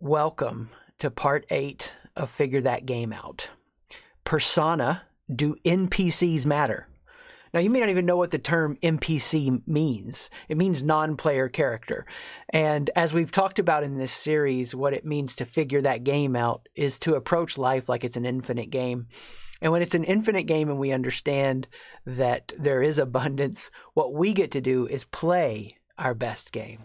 Welcome 0.00 0.68
to 0.98 1.10
part 1.10 1.46
eight 1.48 1.94
of 2.14 2.30
Figure 2.30 2.60
That 2.60 2.84
Game 2.84 3.14
Out. 3.14 3.48
Persona, 4.24 5.04
do 5.34 5.56
NPCs 5.64 6.44
matter? 6.44 6.86
Now, 7.54 7.60
you 7.60 7.70
may 7.70 7.80
not 7.80 7.88
even 7.88 8.04
know 8.04 8.18
what 8.18 8.30
the 8.30 8.38
term 8.38 8.76
NPC 8.82 9.66
means. 9.66 10.28
It 10.50 10.58
means 10.58 10.82
non 10.82 11.16
player 11.16 11.48
character. 11.48 12.04
And 12.50 12.90
as 12.94 13.14
we've 13.14 13.32
talked 13.32 13.58
about 13.58 13.84
in 13.84 13.96
this 13.96 14.12
series, 14.12 14.74
what 14.74 14.92
it 14.92 15.06
means 15.06 15.34
to 15.36 15.46
figure 15.46 15.80
that 15.80 16.04
game 16.04 16.36
out 16.36 16.68
is 16.74 16.98
to 16.98 17.14
approach 17.14 17.56
life 17.56 17.88
like 17.88 18.04
it's 18.04 18.18
an 18.18 18.26
infinite 18.26 18.68
game. 18.68 19.06
And 19.62 19.72
when 19.72 19.80
it's 19.80 19.94
an 19.94 20.04
infinite 20.04 20.42
game 20.42 20.68
and 20.68 20.78
we 20.78 20.92
understand 20.92 21.68
that 22.04 22.52
there 22.58 22.82
is 22.82 22.98
abundance, 22.98 23.70
what 23.94 24.12
we 24.12 24.34
get 24.34 24.50
to 24.50 24.60
do 24.60 24.86
is 24.86 25.04
play 25.04 25.78
our 25.96 26.12
best 26.12 26.52
game. 26.52 26.84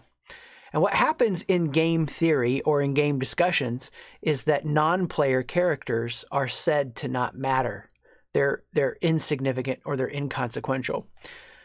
And 0.72 0.80
what 0.80 0.94
happens 0.94 1.42
in 1.42 1.70
game 1.70 2.06
theory 2.06 2.62
or 2.62 2.80
in 2.80 2.94
game 2.94 3.18
discussions 3.18 3.90
is 4.22 4.44
that 4.44 4.64
non 4.64 5.06
player 5.06 5.42
characters 5.42 6.24
are 6.32 6.48
said 6.48 6.96
to 6.96 7.08
not 7.08 7.36
matter. 7.36 7.90
They're, 8.32 8.62
they're 8.72 8.96
insignificant 9.02 9.80
or 9.84 9.96
they're 9.96 10.08
inconsequential. 10.08 11.06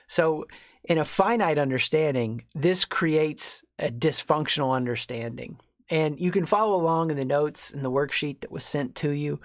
So, 0.07 0.45
in 0.83 0.97
a 0.97 1.05
finite 1.05 1.57
understanding, 1.57 2.45
this 2.55 2.85
creates 2.85 3.63
a 3.77 3.89
dysfunctional 3.89 4.73
understanding. 4.73 5.59
And 5.89 6.19
you 6.19 6.31
can 6.31 6.45
follow 6.45 6.75
along 6.75 7.11
in 7.11 7.17
the 7.17 7.25
notes 7.25 7.71
in 7.71 7.81
the 7.81 7.91
worksheet 7.91 8.41
that 8.41 8.51
was 8.51 8.63
sent 8.63 8.95
to 8.95 9.11
you. 9.11 9.39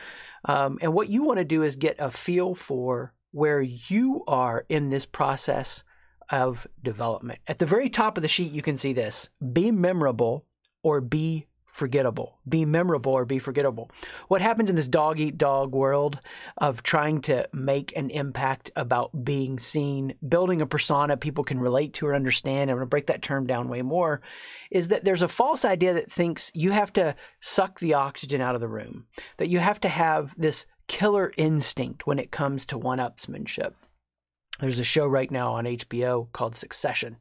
Um, 0.45 0.79
and 0.81 0.95
what 0.95 1.09
you 1.09 1.23
want 1.23 1.39
to 1.39 1.45
do 1.45 1.63
is 1.63 1.77
get 1.77 1.97
a 1.99 2.11
feel 2.11 2.55
for 2.55 3.13
where 3.33 3.61
you 3.61 4.23
are 4.27 4.65
in 4.69 4.89
this 4.89 5.07
process 5.07 5.83
of 6.33 6.67
development. 6.83 7.39
At 7.47 7.61
the 7.61 7.67
very 7.67 7.89
top 7.89 8.17
of 8.17 8.23
the 8.23 8.29
sheet, 8.29 8.51
you 8.51 8.63
can 8.63 8.77
see 8.77 8.93
this 8.93 9.29
be 9.53 9.71
memorable 9.71 10.47
or 10.83 11.01
be 11.01 11.47
forgettable. 11.67 12.39
Be 12.47 12.67
memorable 12.67 13.13
or 13.13 13.25
be 13.25 13.39
forgettable. 13.39 13.91
What 14.29 14.43
happens 14.43 14.69
in 14.69 14.77
this 14.77 14.89
dog 14.89 15.19
eat 15.19 15.39
dog 15.39 15.73
world 15.73 16.19
of 16.59 16.83
trying 16.83 17.23
to 17.23 17.49
make 17.53 17.97
an 17.97 18.11
impact 18.11 18.71
about 18.77 19.25
being 19.25 19.59
seen, 19.59 20.15
building 20.27 20.61
a 20.61 20.67
persona 20.67 21.17
people 21.17 21.45
can 21.45 21.59
relate 21.59 21.95
to 21.95 22.07
or 22.07 22.15
understand, 22.15 22.71
I'm 22.71 22.77
going 22.77 22.87
to 22.87 22.91
break 22.91 23.07
that 23.07 23.23
term 23.23 23.47
down 23.47 23.69
way 23.69 23.81
more, 23.81 24.21
is 24.71 24.89
that 24.89 25.05
there's 25.05 25.23
a 25.23 25.29
false 25.29 25.65
idea 25.65 25.95
that 25.95 26.13
thinks 26.13 26.53
you 26.55 26.73
have 26.73 26.93
to 26.95 27.15
suck 27.41 27.81
the 27.81 27.95
oxygen 27.95 28.43
out 28.43 28.55
of 28.55 28.61
the 28.61 28.69
room, 28.69 29.07
that 29.39 29.49
you 29.49 29.59
have 29.59 29.81
to 29.81 29.89
have 29.89 30.35
this 30.37 30.67
killer 30.89 31.33
instinct 31.39 32.07
when 32.07 32.19
it 32.19 32.31
comes 32.31 32.67
to 32.67 32.77
one 32.77 32.99
upsmanship. 32.99 33.73
There's 34.61 34.79
a 34.79 34.85
show 34.85 35.07
right 35.07 35.31
now 35.31 35.55
on 35.55 35.65
HBO 35.65 36.31
called 36.33 36.55
Succession. 36.55 37.17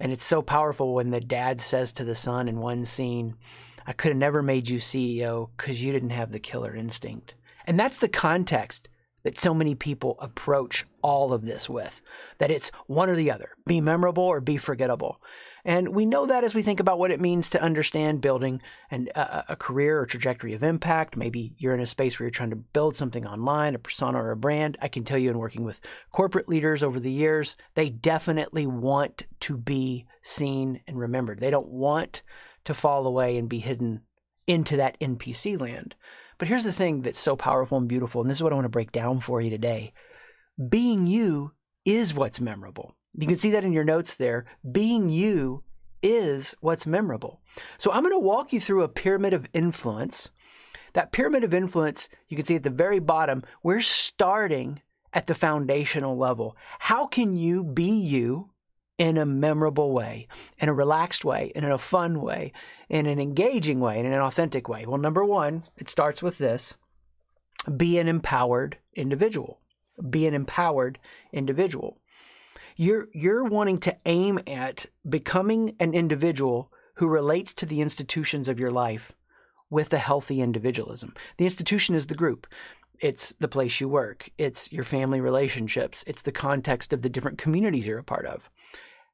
And 0.00 0.12
it's 0.12 0.24
so 0.24 0.42
powerful 0.42 0.94
when 0.94 1.10
the 1.10 1.20
dad 1.20 1.60
says 1.60 1.92
to 1.92 2.04
the 2.04 2.14
son 2.14 2.48
in 2.48 2.58
one 2.58 2.84
scene, 2.84 3.36
I 3.86 3.92
could 3.92 4.10
have 4.10 4.18
never 4.18 4.42
made 4.42 4.68
you 4.68 4.78
CEO 4.78 5.50
because 5.56 5.84
you 5.84 5.92
didn't 5.92 6.10
have 6.10 6.32
the 6.32 6.40
killer 6.40 6.74
instinct. 6.74 7.34
And 7.66 7.78
that's 7.78 7.98
the 7.98 8.08
context 8.08 8.88
that 9.22 9.38
so 9.38 9.54
many 9.54 9.74
people 9.74 10.16
approach 10.18 10.84
all 11.02 11.32
of 11.32 11.44
this 11.44 11.68
with 11.70 12.00
that 12.38 12.50
it's 12.50 12.70
one 12.86 13.08
or 13.08 13.16
the 13.16 13.30
other 13.30 13.50
be 13.66 13.80
memorable 13.80 14.24
or 14.24 14.40
be 14.40 14.56
forgettable. 14.56 15.20
And 15.64 15.94
we 15.94 16.06
know 16.06 16.26
that 16.26 16.42
as 16.42 16.56
we 16.56 16.62
think 16.62 16.80
about 16.80 16.98
what 16.98 17.12
it 17.12 17.20
means 17.20 17.48
to 17.50 17.62
understand 17.62 18.20
building 18.20 18.60
an, 18.90 19.08
a, 19.14 19.44
a, 19.50 19.56
career 19.56 20.00
or 20.00 20.06
trajectory 20.06 20.54
of 20.54 20.64
impact. 20.64 21.16
Maybe 21.16 21.54
you're 21.56 21.74
in 21.74 21.80
a 21.80 21.86
space 21.86 22.18
where 22.18 22.26
you're 22.26 22.32
trying 22.32 22.50
to 22.50 22.56
build 22.56 22.96
something 22.96 23.24
online, 23.24 23.76
a 23.76 23.78
persona 23.78 24.20
or 24.20 24.32
a 24.32 24.36
brand. 24.36 24.76
I 24.82 24.88
can 24.88 25.04
tell 25.04 25.18
you 25.18 25.30
in 25.30 25.38
working 25.38 25.62
with 25.62 25.80
corporate 26.10 26.48
leaders 26.48 26.82
over 26.82 26.98
the 26.98 27.12
years, 27.12 27.56
they 27.74 27.90
definitely 27.90 28.66
want 28.66 29.22
to 29.40 29.56
be 29.56 30.06
seen 30.22 30.80
and 30.88 30.98
remembered. 30.98 31.38
They 31.38 31.50
don't 31.50 31.68
want 31.68 32.22
to 32.64 32.74
fall 32.74 33.06
away 33.06 33.38
and 33.38 33.48
be 33.48 33.60
hidden 33.60 34.00
into 34.48 34.76
that 34.78 34.98
NPC 34.98 35.60
land. 35.60 35.94
But 36.38 36.48
here's 36.48 36.64
the 36.64 36.72
thing 36.72 37.02
that's 37.02 37.20
so 37.20 37.36
powerful 37.36 37.78
and 37.78 37.88
beautiful, 37.88 38.20
and 38.20 38.28
this 38.28 38.38
is 38.38 38.42
what 38.42 38.52
I 38.52 38.56
want 38.56 38.64
to 38.64 38.70
break 38.70 38.90
down 38.90 39.20
for 39.20 39.40
you 39.40 39.50
today. 39.50 39.92
Being 40.68 41.06
you 41.06 41.52
is 41.84 42.14
what's 42.14 42.40
memorable. 42.40 42.96
You 43.14 43.26
can 43.26 43.36
see 43.36 43.50
that 43.50 43.64
in 43.64 43.72
your 43.72 43.84
notes 43.84 44.14
there. 44.14 44.46
Being 44.70 45.08
you 45.08 45.62
is 46.02 46.56
what's 46.60 46.86
memorable. 46.86 47.40
So 47.78 47.92
I'm 47.92 48.02
going 48.02 48.12
to 48.12 48.18
walk 48.18 48.52
you 48.52 48.60
through 48.60 48.82
a 48.82 48.88
pyramid 48.88 49.32
of 49.32 49.46
influence. 49.52 50.30
That 50.94 51.12
pyramid 51.12 51.44
of 51.44 51.54
influence, 51.54 52.08
you 52.28 52.36
can 52.36 52.44
see 52.44 52.56
at 52.56 52.64
the 52.64 52.70
very 52.70 52.98
bottom, 52.98 53.42
we're 53.62 53.80
starting 53.80 54.82
at 55.12 55.26
the 55.26 55.34
foundational 55.34 56.16
level. 56.16 56.56
How 56.80 57.06
can 57.06 57.36
you 57.36 57.62
be 57.62 57.90
you 57.90 58.50
in 58.98 59.16
a 59.16 59.26
memorable 59.26 59.92
way, 59.92 60.28
in 60.58 60.68
a 60.68 60.74
relaxed 60.74 61.24
way, 61.24 61.52
in 61.54 61.64
a 61.64 61.78
fun 61.78 62.20
way, 62.20 62.52
in 62.88 63.06
an 63.06 63.18
engaging 63.18 63.80
way, 63.80 63.98
in 63.98 64.06
an 64.06 64.20
authentic 64.20 64.68
way? 64.68 64.84
Well, 64.86 64.98
number 64.98 65.24
one, 65.24 65.64
it 65.76 65.88
starts 65.88 66.22
with 66.22 66.38
this 66.38 66.76
be 67.76 67.98
an 67.98 68.08
empowered 68.08 68.78
individual. 68.94 69.60
Be 70.10 70.26
an 70.26 70.34
empowered 70.34 70.98
individual 71.32 72.01
you're 72.76 73.08
you're 73.12 73.44
wanting 73.44 73.78
to 73.78 73.96
aim 74.06 74.40
at 74.46 74.86
becoming 75.08 75.76
an 75.80 75.94
individual 75.94 76.70
who 76.96 77.08
relates 77.08 77.54
to 77.54 77.66
the 77.66 77.80
institutions 77.80 78.48
of 78.48 78.60
your 78.60 78.70
life 78.70 79.12
with 79.70 79.92
a 79.92 79.98
healthy 79.98 80.40
individualism. 80.40 81.14
The 81.38 81.44
institution 81.44 81.94
is 81.94 82.06
the 82.06 82.14
group. 82.14 82.46
It's 83.00 83.32
the 83.40 83.48
place 83.48 83.80
you 83.80 83.88
work. 83.88 84.30
It's 84.38 84.70
your 84.70 84.84
family 84.84 85.20
relationships. 85.20 86.04
It's 86.06 86.22
the 86.22 86.32
context 86.32 86.92
of 86.92 87.02
the 87.02 87.08
different 87.08 87.38
communities 87.38 87.86
you're 87.86 87.98
a 87.98 88.04
part 88.04 88.26
of. 88.26 88.48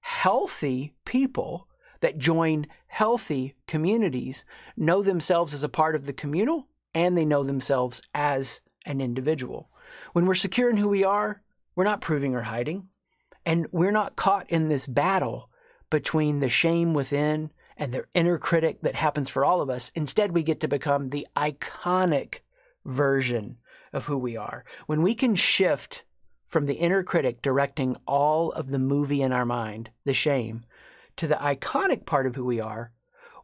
Healthy 0.00 0.94
people 1.04 1.68
that 2.00 2.18
join 2.18 2.66
healthy 2.88 3.54
communities 3.66 4.44
know 4.76 5.02
themselves 5.02 5.54
as 5.54 5.62
a 5.62 5.68
part 5.68 5.94
of 5.94 6.06
the 6.06 6.12
communal 6.12 6.68
and 6.94 7.16
they 7.16 7.24
know 7.24 7.42
themselves 7.42 8.02
as 8.14 8.60
an 8.84 9.00
individual. 9.00 9.70
When 10.12 10.26
we're 10.26 10.34
secure 10.34 10.70
in 10.70 10.76
who 10.76 10.88
we 10.88 11.04
are, 11.04 11.42
we're 11.74 11.84
not 11.84 12.00
proving 12.00 12.34
or 12.34 12.42
hiding. 12.42 12.88
And 13.48 13.66
we're 13.72 13.92
not 13.92 14.14
caught 14.14 14.50
in 14.50 14.68
this 14.68 14.86
battle 14.86 15.48
between 15.88 16.40
the 16.40 16.50
shame 16.50 16.92
within 16.92 17.50
and 17.78 17.94
the 17.94 18.04
inner 18.12 18.36
critic 18.36 18.82
that 18.82 18.94
happens 18.94 19.30
for 19.30 19.42
all 19.42 19.62
of 19.62 19.70
us. 19.70 19.90
Instead, 19.94 20.32
we 20.32 20.42
get 20.42 20.60
to 20.60 20.68
become 20.68 21.08
the 21.08 21.26
iconic 21.34 22.40
version 22.84 23.56
of 23.94 24.04
who 24.04 24.18
we 24.18 24.36
are. 24.36 24.66
When 24.84 25.00
we 25.00 25.14
can 25.14 25.34
shift 25.34 26.04
from 26.46 26.66
the 26.66 26.74
inner 26.74 27.02
critic 27.02 27.40
directing 27.40 27.96
all 28.06 28.52
of 28.52 28.68
the 28.68 28.78
movie 28.78 29.22
in 29.22 29.32
our 29.32 29.46
mind, 29.46 29.88
the 30.04 30.12
shame, 30.12 30.66
to 31.16 31.26
the 31.26 31.36
iconic 31.36 32.04
part 32.04 32.26
of 32.26 32.34
who 32.34 32.44
we 32.44 32.60
are, 32.60 32.92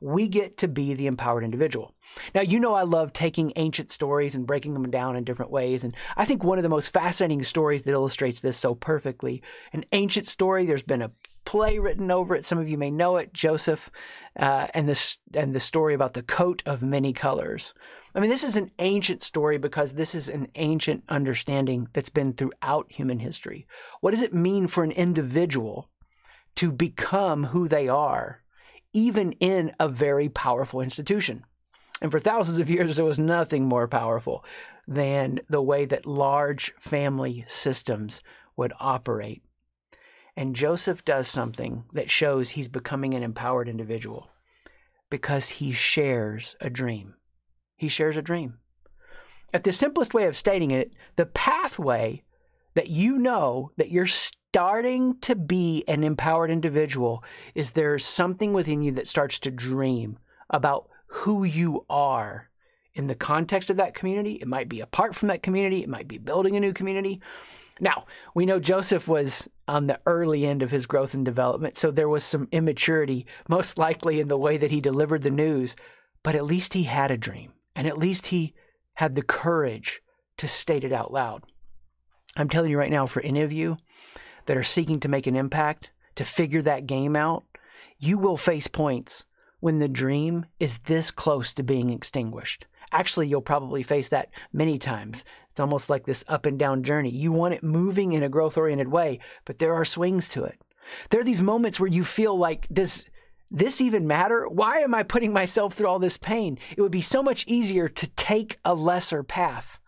we 0.04 0.28
get 0.28 0.58
to 0.58 0.68
be 0.68 0.92
the 0.92 1.06
empowered 1.06 1.44
individual. 1.44 1.94
Now, 2.34 2.42
you 2.42 2.60
know, 2.60 2.74
I 2.74 2.82
love 2.82 3.14
taking 3.14 3.54
ancient 3.56 3.90
stories 3.90 4.34
and 4.34 4.46
breaking 4.46 4.74
them 4.74 4.90
down 4.90 5.16
in 5.16 5.24
different 5.24 5.50
ways. 5.50 5.82
And 5.82 5.96
I 6.14 6.26
think 6.26 6.44
one 6.44 6.58
of 6.58 6.62
the 6.62 6.68
most 6.68 6.92
fascinating 6.92 7.42
stories 7.42 7.84
that 7.84 7.92
illustrates 7.92 8.40
this 8.40 8.58
so 8.58 8.74
perfectly 8.74 9.42
an 9.72 9.86
ancient 9.92 10.26
story, 10.26 10.66
there's 10.66 10.82
been 10.82 11.00
a 11.00 11.10
play 11.46 11.78
written 11.78 12.10
over 12.10 12.34
it. 12.36 12.44
Some 12.44 12.58
of 12.58 12.68
you 12.68 12.76
may 12.76 12.90
know 12.90 13.16
it, 13.16 13.32
Joseph, 13.32 13.90
uh, 14.38 14.66
and 14.74 14.86
this 14.86 15.18
and 15.32 15.54
the 15.54 15.60
story 15.60 15.94
about 15.94 16.12
the 16.12 16.22
coat 16.22 16.62
of 16.66 16.82
many 16.82 17.14
colors. 17.14 17.72
I 18.14 18.20
mean, 18.20 18.30
this 18.30 18.44
is 18.44 18.56
an 18.56 18.70
ancient 18.78 19.22
story 19.22 19.56
because 19.56 19.94
this 19.94 20.14
is 20.14 20.28
an 20.28 20.48
ancient 20.54 21.04
understanding 21.08 21.88
that's 21.94 22.10
been 22.10 22.34
throughout 22.34 22.92
human 22.92 23.20
history. 23.20 23.66
What 24.02 24.10
does 24.10 24.22
it 24.22 24.34
mean 24.34 24.66
for 24.66 24.84
an 24.84 24.92
individual 24.92 25.88
to 26.56 26.70
become 26.70 27.44
who 27.44 27.66
they 27.68 27.88
are 27.88 28.43
even 28.94 29.32
in 29.32 29.72
a 29.78 29.88
very 29.88 30.30
powerful 30.30 30.80
institution. 30.80 31.44
And 32.00 32.10
for 32.10 32.18
thousands 32.18 32.58
of 32.58 32.70
years, 32.70 32.96
there 32.96 33.04
was 33.04 33.18
nothing 33.18 33.66
more 33.66 33.86
powerful 33.86 34.44
than 34.86 35.40
the 35.48 35.62
way 35.62 35.84
that 35.84 36.06
large 36.06 36.72
family 36.78 37.44
systems 37.46 38.22
would 38.56 38.72
operate. 38.80 39.42
And 40.36 40.56
Joseph 40.56 41.04
does 41.04 41.28
something 41.28 41.84
that 41.92 42.10
shows 42.10 42.50
he's 42.50 42.68
becoming 42.68 43.14
an 43.14 43.22
empowered 43.22 43.68
individual 43.68 44.30
because 45.10 45.48
he 45.48 45.72
shares 45.72 46.56
a 46.60 46.68
dream. 46.68 47.14
He 47.76 47.88
shares 47.88 48.16
a 48.16 48.22
dream. 48.22 48.58
At 49.52 49.62
the 49.62 49.72
simplest 49.72 50.14
way 50.14 50.24
of 50.24 50.36
stating 50.36 50.72
it, 50.72 50.94
the 51.16 51.26
pathway 51.26 52.24
that 52.74 52.88
you 52.88 53.18
know 53.18 53.70
that 53.76 53.90
you're 53.90 54.06
starting 54.06 55.18
to 55.20 55.34
be 55.34 55.84
an 55.88 56.04
empowered 56.04 56.50
individual 56.50 57.24
is 57.54 57.72
there 57.72 57.98
something 57.98 58.52
within 58.52 58.82
you 58.82 58.92
that 58.92 59.08
starts 59.08 59.38
to 59.40 59.50
dream 59.50 60.18
about 60.50 60.88
who 61.06 61.44
you 61.44 61.82
are 61.88 62.50
in 62.94 63.06
the 63.06 63.14
context 63.14 63.70
of 63.70 63.76
that 63.76 63.94
community. 63.94 64.34
It 64.34 64.48
might 64.48 64.68
be 64.68 64.80
apart 64.80 65.14
from 65.14 65.28
that 65.28 65.42
community, 65.42 65.82
it 65.82 65.88
might 65.88 66.08
be 66.08 66.18
building 66.18 66.56
a 66.56 66.60
new 66.60 66.72
community. 66.72 67.20
Now, 67.80 68.06
we 68.34 68.46
know 68.46 68.60
Joseph 68.60 69.08
was 69.08 69.48
on 69.66 69.86
the 69.86 69.98
early 70.06 70.46
end 70.46 70.62
of 70.62 70.70
his 70.70 70.86
growth 70.86 71.14
and 71.14 71.24
development, 71.24 71.76
so 71.76 71.90
there 71.90 72.08
was 72.08 72.22
some 72.22 72.48
immaturity, 72.52 73.26
most 73.48 73.78
likely 73.78 74.20
in 74.20 74.28
the 74.28 74.38
way 74.38 74.56
that 74.56 74.70
he 74.70 74.80
delivered 74.80 75.22
the 75.22 75.30
news, 75.30 75.74
but 76.22 76.36
at 76.36 76.44
least 76.44 76.74
he 76.74 76.84
had 76.84 77.10
a 77.10 77.16
dream, 77.16 77.52
and 77.74 77.88
at 77.88 77.98
least 77.98 78.28
he 78.28 78.54
had 78.94 79.16
the 79.16 79.22
courage 79.22 80.02
to 80.36 80.46
state 80.46 80.84
it 80.84 80.92
out 80.92 81.12
loud. 81.12 81.42
I'm 82.36 82.48
telling 82.48 82.70
you 82.70 82.78
right 82.78 82.90
now, 82.90 83.06
for 83.06 83.22
any 83.22 83.42
of 83.42 83.52
you 83.52 83.76
that 84.46 84.56
are 84.56 84.64
seeking 84.64 85.00
to 85.00 85.08
make 85.08 85.26
an 85.26 85.36
impact, 85.36 85.90
to 86.16 86.24
figure 86.24 86.62
that 86.62 86.86
game 86.86 87.16
out, 87.16 87.44
you 87.98 88.18
will 88.18 88.36
face 88.36 88.66
points 88.66 89.26
when 89.60 89.78
the 89.78 89.88
dream 89.88 90.46
is 90.60 90.78
this 90.80 91.10
close 91.10 91.54
to 91.54 91.62
being 91.62 91.90
extinguished. 91.90 92.66
Actually, 92.92 93.26
you'll 93.26 93.40
probably 93.40 93.82
face 93.82 94.08
that 94.10 94.30
many 94.52 94.78
times. 94.78 95.24
It's 95.50 95.60
almost 95.60 95.88
like 95.88 96.04
this 96.04 96.24
up 96.28 96.46
and 96.46 96.58
down 96.58 96.82
journey. 96.82 97.10
You 97.10 97.32
want 97.32 97.54
it 97.54 97.62
moving 97.62 98.12
in 98.12 98.22
a 98.22 98.28
growth 98.28 98.58
oriented 98.58 98.88
way, 98.88 99.20
but 99.44 99.58
there 99.58 99.74
are 99.74 99.84
swings 99.84 100.28
to 100.28 100.44
it. 100.44 100.60
There 101.10 101.20
are 101.20 101.24
these 101.24 101.42
moments 101.42 101.80
where 101.80 101.88
you 101.88 102.04
feel 102.04 102.36
like, 102.36 102.68
does 102.72 103.06
this 103.50 103.80
even 103.80 104.06
matter? 104.06 104.46
Why 104.48 104.80
am 104.80 104.94
I 104.94 105.02
putting 105.02 105.32
myself 105.32 105.74
through 105.74 105.88
all 105.88 105.98
this 105.98 106.18
pain? 106.18 106.58
It 106.76 106.82
would 106.82 106.92
be 106.92 107.00
so 107.00 107.22
much 107.22 107.46
easier 107.46 107.88
to 107.88 108.06
take 108.08 108.58
a 108.64 108.74
lesser 108.74 109.22
path. 109.22 109.78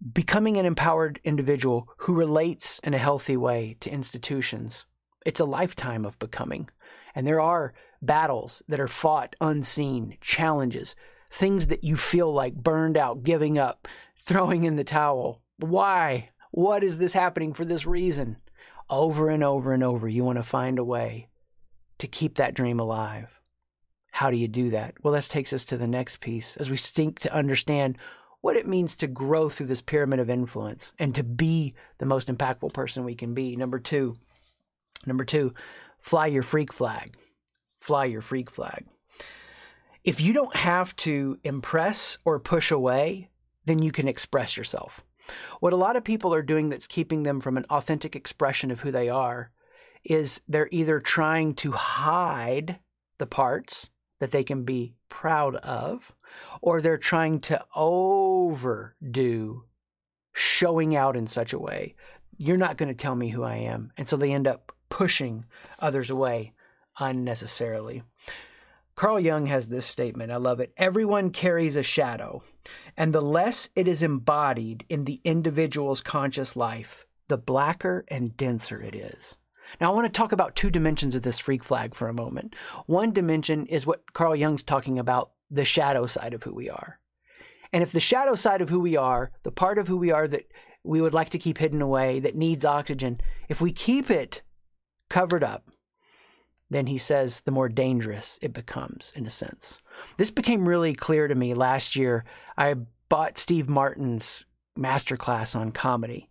Becoming 0.00 0.56
an 0.56 0.64
empowered 0.64 1.20
individual 1.24 1.86
who 1.98 2.14
relates 2.14 2.78
in 2.78 2.94
a 2.94 2.98
healthy 2.98 3.36
way 3.36 3.76
to 3.80 3.90
institutions, 3.90 4.86
it's 5.26 5.40
a 5.40 5.44
lifetime 5.44 6.06
of 6.06 6.18
becoming. 6.18 6.70
And 7.14 7.26
there 7.26 7.40
are 7.40 7.74
battles 8.00 8.62
that 8.66 8.80
are 8.80 8.88
fought 8.88 9.36
unseen, 9.42 10.16
challenges, 10.22 10.96
things 11.30 11.66
that 11.66 11.84
you 11.84 11.96
feel 11.96 12.32
like 12.32 12.54
burned 12.54 12.96
out, 12.96 13.24
giving 13.24 13.58
up, 13.58 13.86
throwing 14.22 14.64
in 14.64 14.76
the 14.76 14.84
towel. 14.84 15.42
Why? 15.58 16.30
What 16.50 16.82
is 16.82 16.96
this 16.96 17.12
happening 17.12 17.52
for 17.52 17.66
this 17.66 17.84
reason? 17.84 18.38
Over 18.88 19.28
and 19.28 19.44
over 19.44 19.74
and 19.74 19.84
over, 19.84 20.08
you 20.08 20.24
want 20.24 20.38
to 20.38 20.42
find 20.42 20.78
a 20.78 20.84
way 20.84 21.28
to 21.98 22.08
keep 22.08 22.36
that 22.36 22.54
dream 22.54 22.80
alive. 22.80 23.28
How 24.12 24.30
do 24.30 24.36
you 24.36 24.48
do 24.48 24.70
that? 24.70 24.94
Well, 25.02 25.12
this 25.12 25.28
takes 25.28 25.52
us 25.52 25.66
to 25.66 25.76
the 25.76 25.86
next 25.86 26.20
piece 26.20 26.56
as 26.56 26.70
we 26.70 26.76
seek 26.78 27.20
to 27.20 27.34
understand 27.34 27.98
what 28.40 28.56
it 28.56 28.66
means 28.66 28.96
to 28.96 29.06
grow 29.06 29.48
through 29.48 29.66
this 29.66 29.82
pyramid 29.82 30.18
of 30.18 30.30
influence 30.30 30.92
and 30.98 31.14
to 31.14 31.22
be 31.22 31.74
the 31.98 32.06
most 32.06 32.28
impactful 32.28 32.72
person 32.72 33.04
we 33.04 33.14
can 33.14 33.34
be. 33.34 33.56
Number 33.56 33.78
two, 33.78 34.14
number 35.06 35.24
two, 35.24 35.52
fly 35.98 36.26
your 36.26 36.42
freak 36.42 36.72
flag. 36.72 37.16
Fly 37.76 38.06
your 38.06 38.22
freak 38.22 38.50
flag. 38.50 38.86
If 40.04 40.20
you 40.20 40.32
don't 40.32 40.56
have 40.56 40.96
to 40.96 41.38
impress 41.44 42.16
or 42.24 42.38
push 42.38 42.70
away, 42.70 43.28
then 43.66 43.82
you 43.82 43.92
can 43.92 44.08
express 44.08 44.56
yourself. 44.56 45.02
What 45.60 45.74
a 45.74 45.76
lot 45.76 45.96
of 45.96 46.04
people 46.04 46.34
are 46.34 46.42
doing 46.42 46.70
that's 46.70 46.86
keeping 46.86 47.22
them 47.22 47.40
from 47.40 47.56
an 47.56 47.66
authentic 47.68 48.16
expression 48.16 48.70
of 48.70 48.80
who 48.80 48.90
they 48.90 49.08
are 49.08 49.50
is 50.02 50.40
they're 50.48 50.68
either 50.72 50.98
trying 50.98 51.54
to 51.54 51.72
hide 51.72 52.78
the 53.18 53.26
parts 53.26 53.90
that 54.18 54.32
they 54.32 54.42
can 54.42 54.64
be 54.64 54.94
proud 55.10 55.56
of, 55.56 56.12
or 56.62 56.80
they're 56.80 56.96
trying 56.96 57.40
to 57.40 57.62
overdo 57.74 59.64
showing 60.32 60.96
out 60.96 61.16
in 61.16 61.26
such 61.26 61.52
a 61.52 61.58
way. 61.58 61.94
You're 62.38 62.56
not 62.56 62.78
going 62.78 62.88
to 62.88 62.94
tell 62.94 63.14
me 63.14 63.28
who 63.28 63.42
I 63.42 63.56
am. 63.56 63.92
And 63.98 64.08
so 64.08 64.16
they 64.16 64.32
end 64.32 64.46
up 64.46 64.72
pushing 64.88 65.44
others 65.78 66.08
away 66.08 66.54
unnecessarily. 66.98 68.02
Carl 68.94 69.20
Jung 69.20 69.46
has 69.46 69.68
this 69.68 69.86
statement. 69.86 70.30
I 70.30 70.36
love 70.36 70.60
it. 70.60 70.72
Everyone 70.76 71.30
carries 71.30 71.76
a 71.76 71.82
shadow, 71.82 72.42
and 72.96 73.14
the 73.14 73.20
less 73.20 73.70
it 73.74 73.88
is 73.88 74.02
embodied 74.02 74.84
in 74.88 75.04
the 75.04 75.20
individual's 75.24 76.02
conscious 76.02 76.54
life, 76.54 77.06
the 77.28 77.38
blacker 77.38 78.04
and 78.08 78.36
denser 78.36 78.82
it 78.82 78.94
is. 78.94 79.38
Now, 79.80 79.92
I 79.92 79.94
want 79.94 80.06
to 80.06 80.18
talk 80.18 80.32
about 80.32 80.56
two 80.56 80.70
dimensions 80.70 81.14
of 81.14 81.22
this 81.22 81.38
freak 81.38 81.62
flag 81.62 81.94
for 81.94 82.08
a 82.08 82.14
moment. 82.14 82.54
One 82.86 83.12
dimension 83.12 83.66
is 83.66 83.86
what 83.86 84.12
Carl 84.12 84.34
Jung's 84.34 84.62
talking 84.62 84.98
about 84.98 85.32
the 85.50 85.64
shadow 85.64 86.06
side 86.06 86.32
of 86.32 86.42
who 86.42 86.54
we 86.54 86.70
are. 86.70 87.00
And 87.72 87.82
if 87.82 87.92
the 87.92 88.00
shadow 88.00 88.34
side 88.34 88.60
of 88.60 88.68
who 88.68 88.80
we 88.80 88.96
are, 88.96 89.30
the 89.42 89.52
part 89.52 89.78
of 89.78 89.88
who 89.88 89.96
we 89.96 90.10
are 90.10 90.26
that 90.28 90.50
we 90.82 91.00
would 91.00 91.14
like 91.14 91.30
to 91.30 91.38
keep 91.38 91.58
hidden 91.58 91.82
away, 91.82 92.20
that 92.20 92.34
needs 92.34 92.64
oxygen, 92.64 93.20
if 93.48 93.60
we 93.60 93.72
keep 93.72 94.10
it 94.10 94.42
covered 95.08 95.44
up, 95.44 95.68
then 96.70 96.86
he 96.86 96.98
says 96.98 97.40
the 97.40 97.50
more 97.50 97.68
dangerous 97.68 98.38
it 98.40 98.52
becomes, 98.52 99.12
in 99.16 99.26
a 99.26 99.30
sense. 99.30 99.80
This 100.16 100.30
became 100.30 100.68
really 100.68 100.94
clear 100.94 101.28
to 101.28 101.34
me 101.34 101.52
last 101.52 101.96
year. 101.96 102.24
I 102.56 102.74
bought 103.08 103.38
Steve 103.38 103.68
Martin's 103.68 104.44
masterclass 104.78 105.56
on 105.56 105.72
comedy. 105.72 106.29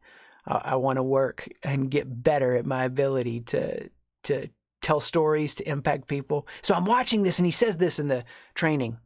I 0.50 0.76
want 0.78 0.98
to 0.98 1.04
work 1.04 1.48
and 1.64 1.92
get 1.92 2.24
better 2.24 2.56
at 2.56 2.66
my 2.66 2.84
ability 2.84 3.42
to 3.42 3.90
to 4.24 4.50
tell 4.82 5.00
stories 5.00 5.56
to 5.56 5.70
impact 5.70 6.08
people. 6.08 6.48
So 6.62 6.74
I'm 6.74 6.86
watching 6.86 7.24
this 7.24 7.38
and 7.40 7.46
he 7.46 7.52
says 7.52 7.78
this 7.78 8.00
in 8.00 8.08
the 8.08 8.24
training. 8.56 8.98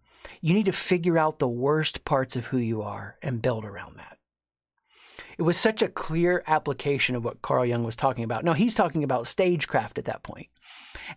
You 0.42 0.54
need 0.54 0.66
to 0.66 0.72
figure 0.72 1.18
out 1.18 1.40
the 1.40 1.48
worst 1.48 2.06
parts 2.06 2.36
of 2.36 2.46
who 2.46 2.58
you 2.58 2.82
are 2.82 3.18
and 3.22 3.42
build 3.42 3.66
around 3.66 3.98
that. 3.98 4.18
It 5.38 5.42
was 5.42 5.58
such 5.58 5.82
a 5.82 5.88
clear 5.88 6.44
application 6.48 7.16
of 7.16 7.26
what 7.26 7.42
Carl 7.42 7.66
Jung 7.66 7.84
was 7.84 7.96
talking 7.96 8.24
about. 8.24 8.46
Now 8.46 8.54
he's 8.54 8.76
talking 8.76 9.04
about 9.04 9.28
stagecraft 9.28 9.98
at 9.98 10.06
that 10.06 10.24
point 10.24 10.48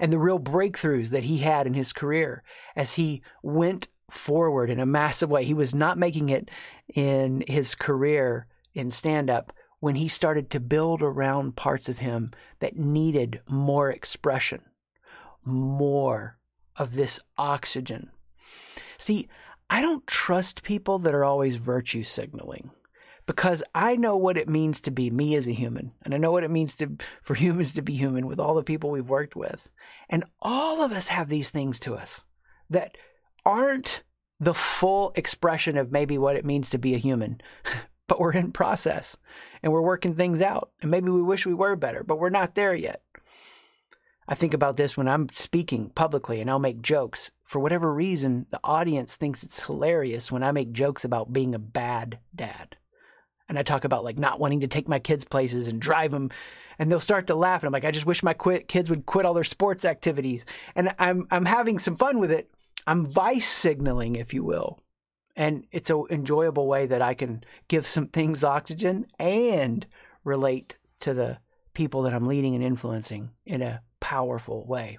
and 0.00 0.12
the 0.12 0.19
real 0.19 0.40
breakthroughs 0.40 1.11
that 1.11 1.25
he 1.25 1.38
had 1.38 1.67
in 1.67 1.75
his 1.75 1.93
career 1.93 2.43
as 2.75 2.94
he 2.94 3.23
went 3.43 3.88
forward 4.11 4.70
in 4.70 4.81
a 4.81 4.87
massive 4.87 5.31
way. 5.31 5.44
He 5.44 5.55
was 5.55 5.75
not 5.75 5.99
making 5.99 6.31
it 6.31 6.50
in 6.94 7.44
his 7.46 7.75
career 7.75 8.46
in 8.75 8.90
stand 8.90 9.31
up 9.31 9.52
when 9.86 9.94
he 9.94 10.08
started 10.08 10.50
to 10.50 10.58
build 10.58 11.00
around 11.00 11.54
parts 11.54 11.88
of 11.88 11.98
him 11.98 12.32
that 12.58 12.76
needed 12.76 13.40
more 13.48 13.88
expression, 13.88 14.60
more 15.44 16.40
of 16.74 16.96
this 16.96 17.20
oxygen. 17.38 18.10
See, 18.98 19.28
I 19.70 19.80
don't 19.80 20.04
trust 20.04 20.64
people 20.64 20.98
that 20.98 21.14
are 21.14 21.22
always 21.22 21.54
virtue 21.54 22.02
signaling 22.02 22.72
because 23.26 23.62
I 23.76 23.94
know 23.94 24.16
what 24.16 24.36
it 24.36 24.48
means 24.48 24.80
to 24.80 24.90
be 24.90 25.08
me 25.08 25.36
as 25.36 25.46
a 25.46 25.52
human, 25.52 25.92
and 26.02 26.12
I 26.12 26.16
know 26.16 26.32
what 26.32 26.42
it 26.42 26.50
means 26.50 26.74
to 26.78 26.96
for 27.22 27.34
humans 27.36 27.72
to 27.74 27.82
be 27.82 27.94
human 27.94 28.26
with 28.26 28.40
all 28.40 28.56
the 28.56 28.64
people 28.64 28.90
we've 28.90 29.08
worked 29.08 29.36
with. 29.36 29.70
And 30.08 30.24
all 30.42 30.82
of 30.82 30.90
us 30.90 31.06
have 31.06 31.28
these 31.28 31.50
things 31.50 31.78
to 31.78 31.94
us 31.94 32.24
that 32.70 32.96
aren't 33.44 34.02
the 34.40 34.52
full 34.52 35.12
expression 35.14 35.78
of 35.78 35.92
maybe 35.92 36.18
what 36.18 36.34
it 36.34 36.44
means 36.44 36.70
to 36.70 36.78
be 36.78 36.96
a 36.96 36.98
human, 36.98 37.40
but 38.06 38.20
we're 38.20 38.32
in 38.32 38.52
process 38.52 39.16
and 39.62 39.72
we're 39.72 39.80
working 39.80 40.14
things 40.14 40.42
out. 40.42 40.70
And 40.82 40.90
maybe 40.90 41.10
we 41.10 41.22
wish 41.22 41.46
we 41.46 41.54
were 41.54 41.76
better, 41.76 42.04
but 42.04 42.18
we're 42.18 42.30
not 42.30 42.54
there 42.54 42.74
yet. 42.74 43.02
I 44.28 44.34
think 44.34 44.54
about 44.54 44.76
this 44.76 44.96
when 44.96 45.06
I'm 45.06 45.28
speaking 45.30 45.90
publicly 45.90 46.40
and 46.40 46.50
I'll 46.50 46.58
make 46.58 46.82
jokes. 46.82 47.30
For 47.44 47.60
whatever 47.60 47.92
reason, 47.92 48.46
the 48.50 48.60
audience 48.64 49.14
thinks 49.14 49.44
it's 49.44 49.64
hilarious 49.64 50.32
when 50.32 50.42
I 50.42 50.50
make 50.50 50.72
jokes 50.72 51.04
about 51.04 51.32
being 51.32 51.54
a 51.54 51.60
bad 51.60 52.18
dad. 52.34 52.76
And 53.48 53.56
I 53.56 53.62
talk 53.62 53.84
about 53.84 54.02
like 54.02 54.18
not 54.18 54.40
wanting 54.40 54.60
to 54.60 54.66
take 54.66 54.88
my 54.88 54.98
kids 54.98 55.24
places 55.24 55.68
and 55.68 55.80
drive 55.80 56.10
them 56.10 56.30
and 56.78 56.90
they'll 56.90 56.98
start 56.98 57.28
to 57.28 57.36
laugh 57.36 57.62
and 57.62 57.68
I'm 57.68 57.72
like 57.72 57.84
I 57.84 57.92
just 57.92 58.06
wish 58.06 58.22
my 58.22 58.34
kids 58.34 58.90
would 58.90 59.06
quit 59.06 59.24
all 59.24 59.34
their 59.34 59.44
sports 59.44 59.84
activities. 59.84 60.44
And 60.74 60.92
I'm 60.98 61.28
I'm 61.30 61.44
having 61.44 61.78
some 61.78 61.94
fun 61.94 62.18
with 62.18 62.32
it. 62.32 62.50
I'm 62.88 63.06
vice 63.06 63.48
signaling 63.48 64.16
if 64.16 64.34
you 64.34 64.42
will 64.42 64.80
and 65.37 65.66
it's 65.71 65.90
an 65.90 66.05
enjoyable 66.11 66.66
way 66.66 66.87
that 66.87 67.02
I 67.02 67.14
can 67.14 67.45
give 67.69 67.87
some 67.87 68.09
things 68.09 68.43
oxygen 68.43 69.07
and 69.19 69.87
relate 70.25 70.76
to 71.00 71.12
the 71.12 71.38
people 71.75 72.02
that 72.02 72.14
I'm 72.14 72.26
leading 72.26 72.55
and 72.55 72.64
influencing 72.64 73.31
in 73.45 73.61
a 73.61 73.83
powerful 74.00 74.66
way. 74.66 74.99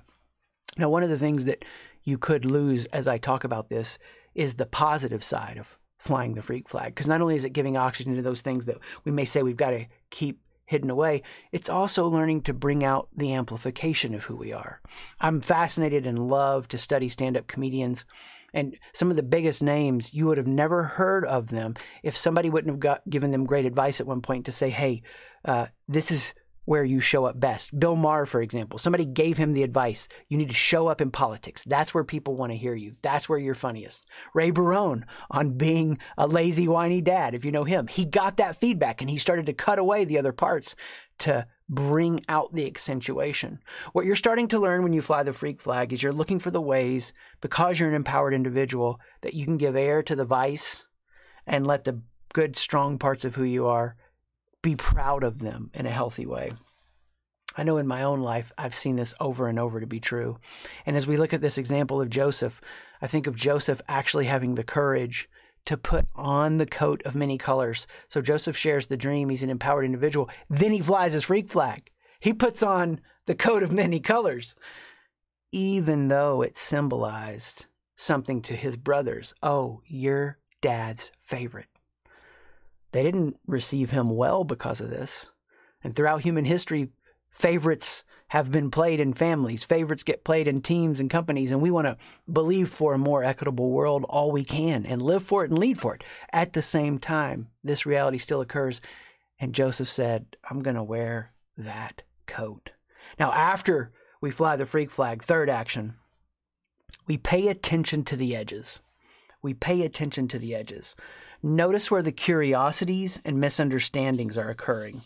Now, 0.77 0.89
one 0.89 1.03
of 1.03 1.09
the 1.09 1.17
things 1.17 1.45
that 1.45 1.65
you 2.03 2.17
could 2.17 2.45
lose 2.45 2.85
as 2.87 3.07
I 3.07 3.17
talk 3.17 3.43
about 3.43 3.69
this 3.69 3.97
is 4.35 4.55
the 4.55 4.67
positive 4.67 5.23
side 5.23 5.57
of 5.57 5.77
flying 5.97 6.35
the 6.35 6.43
freak 6.43 6.69
flag. 6.69 6.93
Because 6.93 7.07
not 7.07 7.19
only 7.19 7.35
is 7.35 7.43
it 7.43 7.49
giving 7.49 7.75
oxygen 7.75 8.15
to 8.15 8.21
those 8.21 8.41
things 8.41 8.65
that 8.65 8.77
we 9.03 9.11
may 9.11 9.25
say 9.25 9.41
we've 9.41 9.57
got 9.57 9.71
to 9.71 9.87
keep 10.11 10.39
hidden 10.67 10.91
away, 10.91 11.23
it's 11.51 11.69
also 11.69 12.07
learning 12.07 12.41
to 12.43 12.53
bring 12.53 12.83
out 12.83 13.09
the 13.15 13.33
amplification 13.33 14.13
of 14.13 14.25
who 14.25 14.35
we 14.35 14.53
are. 14.53 14.79
I'm 15.19 15.41
fascinated 15.41 16.05
and 16.05 16.29
love 16.29 16.67
to 16.67 16.77
study 16.77 17.09
stand 17.09 17.35
up 17.35 17.47
comedians 17.47 18.05
and 18.53 18.77
some 18.93 19.09
of 19.09 19.15
the 19.15 19.23
biggest 19.23 19.61
names 19.61 20.13
you 20.13 20.27
would 20.27 20.37
have 20.37 20.47
never 20.47 20.83
heard 20.83 21.25
of 21.25 21.49
them 21.49 21.75
if 22.03 22.17
somebody 22.17 22.49
wouldn't 22.49 22.71
have 22.71 22.79
got, 22.79 23.09
given 23.09 23.31
them 23.31 23.45
great 23.45 23.65
advice 23.65 23.99
at 23.99 24.07
one 24.07 24.21
point 24.21 24.45
to 24.45 24.51
say, 24.51 24.69
hey, 24.69 25.01
uh, 25.45 25.67
this 25.87 26.11
is 26.11 26.33
where 26.67 26.83
you 26.83 26.99
show 26.99 27.23
up 27.23 27.39
best. 27.39 27.79
Bill 27.79 27.95
Maher, 27.95 28.25
for 28.25 28.41
example, 28.41 28.77
somebody 28.77 29.05
gave 29.05 29.37
him 29.37 29.53
the 29.53 29.63
advice 29.63 30.09
you 30.27 30.37
need 30.37 30.49
to 30.49 30.53
show 30.53 30.87
up 30.87 30.99
in 30.99 31.09
politics. 31.09 31.63
That's 31.65 31.93
where 31.93 32.03
people 32.03 32.35
want 32.35 32.51
to 32.51 32.57
hear 32.57 32.75
you. 32.75 32.95
That's 33.01 33.29
where 33.29 33.39
you're 33.39 33.55
funniest. 33.55 34.05
Ray 34.33 34.51
Barone 34.51 35.05
on 35.31 35.57
being 35.57 35.97
a 36.17 36.27
lazy, 36.27 36.67
whiny 36.67 36.99
dad, 36.99 37.33
if 37.33 37.45
you 37.45 37.53
know 37.53 37.63
him, 37.63 37.87
he 37.87 38.03
got 38.03 38.35
that 38.35 38.57
feedback 38.57 38.99
and 38.99 39.09
he 39.09 39.17
started 39.17 39.45
to 39.45 39.53
cut 39.53 39.79
away 39.79 40.03
the 40.03 40.17
other 40.17 40.33
parts 40.33 40.75
to 41.19 41.47
bring 41.69 42.25
out 42.27 42.53
the 42.53 42.67
accentuation. 42.67 43.59
What 43.93 44.05
you're 44.05 44.17
starting 44.17 44.49
to 44.49 44.59
learn 44.59 44.83
when 44.83 44.91
you 44.91 45.01
fly 45.01 45.23
the 45.23 45.31
freak 45.31 45.61
flag 45.61 45.93
is 45.93 46.03
you're 46.03 46.11
looking 46.11 46.39
for 46.39 46.51
the 46.51 46.59
ways, 46.59 47.13
because 47.39 47.79
you're 47.79 47.87
an 47.87 47.95
empowered 47.95 48.33
individual, 48.33 48.99
that 49.21 49.35
you 49.35 49.45
can 49.45 49.55
give 49.55 49.77
air 49.77 50.03
to 50.03 50.17
the 50.17 50.25
vice 50.25 50.85
and 51.45 51.65
let 51.65 51.85
the 51.85 52.01
good, 52.33 52.57
strong 52.57 52.99
parts 52.99 53.23
of 53.23 53.35
who 53.35 53.43
you 53.43 53.67
are 53.67 53.95
be 54.67 54.75
proud 54.75 55.23
of 55.23 55.39
them 55.39 55.71
in 55.73 55.85
a 55.85 55.91
healthy 55.91 56.25
way. 56.25 56.51
I 57.55 57.63
know 57.63 57.77
in 57.77 57.87
my 57.87 58.03
own 58.03 58.19
life, 58.19 58.51
I've 58.57 58.75
seen 58.75 58.97
this 58.97 59.15
over 59.19 59.47
and 59.47 59.57
over 59.57 59.79
to 59.79 59.87
be 59.87 60.01
true. 60.01 60.39
And 60.85 60.97
as 60.97 61.07
we 61.07 61.15
look 61.15 61.33
at 61.33 61.39
this 61.39 61.57
example 61.57 62.01
of 62.01 62.09
Joseph, 62.09 62.59
I 63.01 63.07
think 63.07 63.27
of 63.27 63.35
Joseph 63.35 63.81
actually 63.87 64.25
having 64.25 64.55
the 64.55 64.65
courage 64.65 65.29
to 65.67 65.77
put 65.77 66.05
on 66.15 66.57
the 66.57 66.65
coat 66.65 67.01
of 67.05 67.15
many 67.15 67.37
colors. 67.37 67.87
So 68.09 68.21
Joseph 68.21 68.57
shares 68.57 68.87
the 68.87 68.97
dream. 68.97 69.29
He's 69.29 69.41
an 69.43 69.49
empowered 69.49 69.85
individual. 69.85 70.29
Then 70.49 70.73
he 70.73 70.81
flies 70.81 71.13
his 71.13 71.23
freak 71.23 71.47
flag. 71.49 71.89
He 72.19 72.33
puts 72.33 72.61
on 72.61 72.99
the 73.25 73.35
coat 73.35 73.63
of 73.63 73.71
many 73.71 74.01
colors. 74.01 74.55
even 75.51 76.07
though 76.07 76.41
it 76.41 76.57
symbolized 76.57 77.65
something 77.95 78.41
to 78.43 78.55
his 78.55 78.77
brothers. 78.77 79.33
Oh, 79.41 79.81
you're 79.87 80.39
dad's 80.61 81.11
favorite. 81.19 81.67
They 82.91 83.03
didn't 83.03 83.37
receive 83.45 83.91
him 83.91 84.09
well 84.15 84.43
because 84.43 84.81
of 84.81 84.89
this. 84.89 85.31
And 85.83 85.95
throughout 85.95 86.21
human 86.21 86.45
history, 86.45 86.89
favorites 87.29 88.03
have 88.29 88.51
been 88.51 88.69
played 88.69 88.99
in 88.99 89.13
families. 89.13 89.63
Favorites 89.63 90.03
get 90.03 90.23
played 90.23 90.47
in 90.47 90.61
teams 90.61 90.99
and 90.99 91.09
companies, 91.09 91.51
and 91.51 91.61
we 91.61 91.71
want 91.71 91.87
to 91.87 91.97
believe 92.31 92.69
for 92.69 92.93
a 92.93 92.97
more 92.97 93.23
equitable 93.23 93.71
world 93.71 94.05
all 94.09 94.31
we 94.31 94.43
can 94.43 94.85
and 94.85 95.01
live 95.01 95.23
for 95.23 95.45
it 95.45 95.49
and 95.49 95.59
lead 95.59 95.79
for 95.79 95.95
it. 95.95 96.03
At 96.33 96.53
the 96.53 96.61
same 96.61 96.99
time, 96.99 97.47
this 97.63 97.85
reality 97.85 98.17
still 98.17 98.41
occurs, 98.41 98.81
and 99.39 99.55
Joseph 99.55 99.89
said, 99.89 100.35
I'm 100.49 100.61
going 100.61 100.75
to 100.75 100.83
wear 100.83 101.31
that 101.57 102.03
coat. 102.25 102.71
Now, 103.17 103.31
after 103.31 103.93
we 104.19 104.31
fly 104.31 104.55
the 104.57 104.65
freak 104.65 104.91
flag, 104.91 105.23
third 105.23 105.49
action, 105.49 105.95
we 107.05 107.17
pay 107.17 107.47
attention 107.47 108.03
to 108.05 108.17
the 108.17 108.35
edges. 108.35 108.81
We 109.41 109.53
pay 109.53 109.83
attention 109.83 110.27
to 110.29 110.39
the 110.39 110.53
edges. 110.53 110.95
Notice 111.43 111.91
where 111.91 112.01
the 112.01 112.11
curiosities 112.11 113.21
and 113.23 113.39
misunderstandings 113.39 114.37
are 114.37 114.49
occurring. 114.49 115.01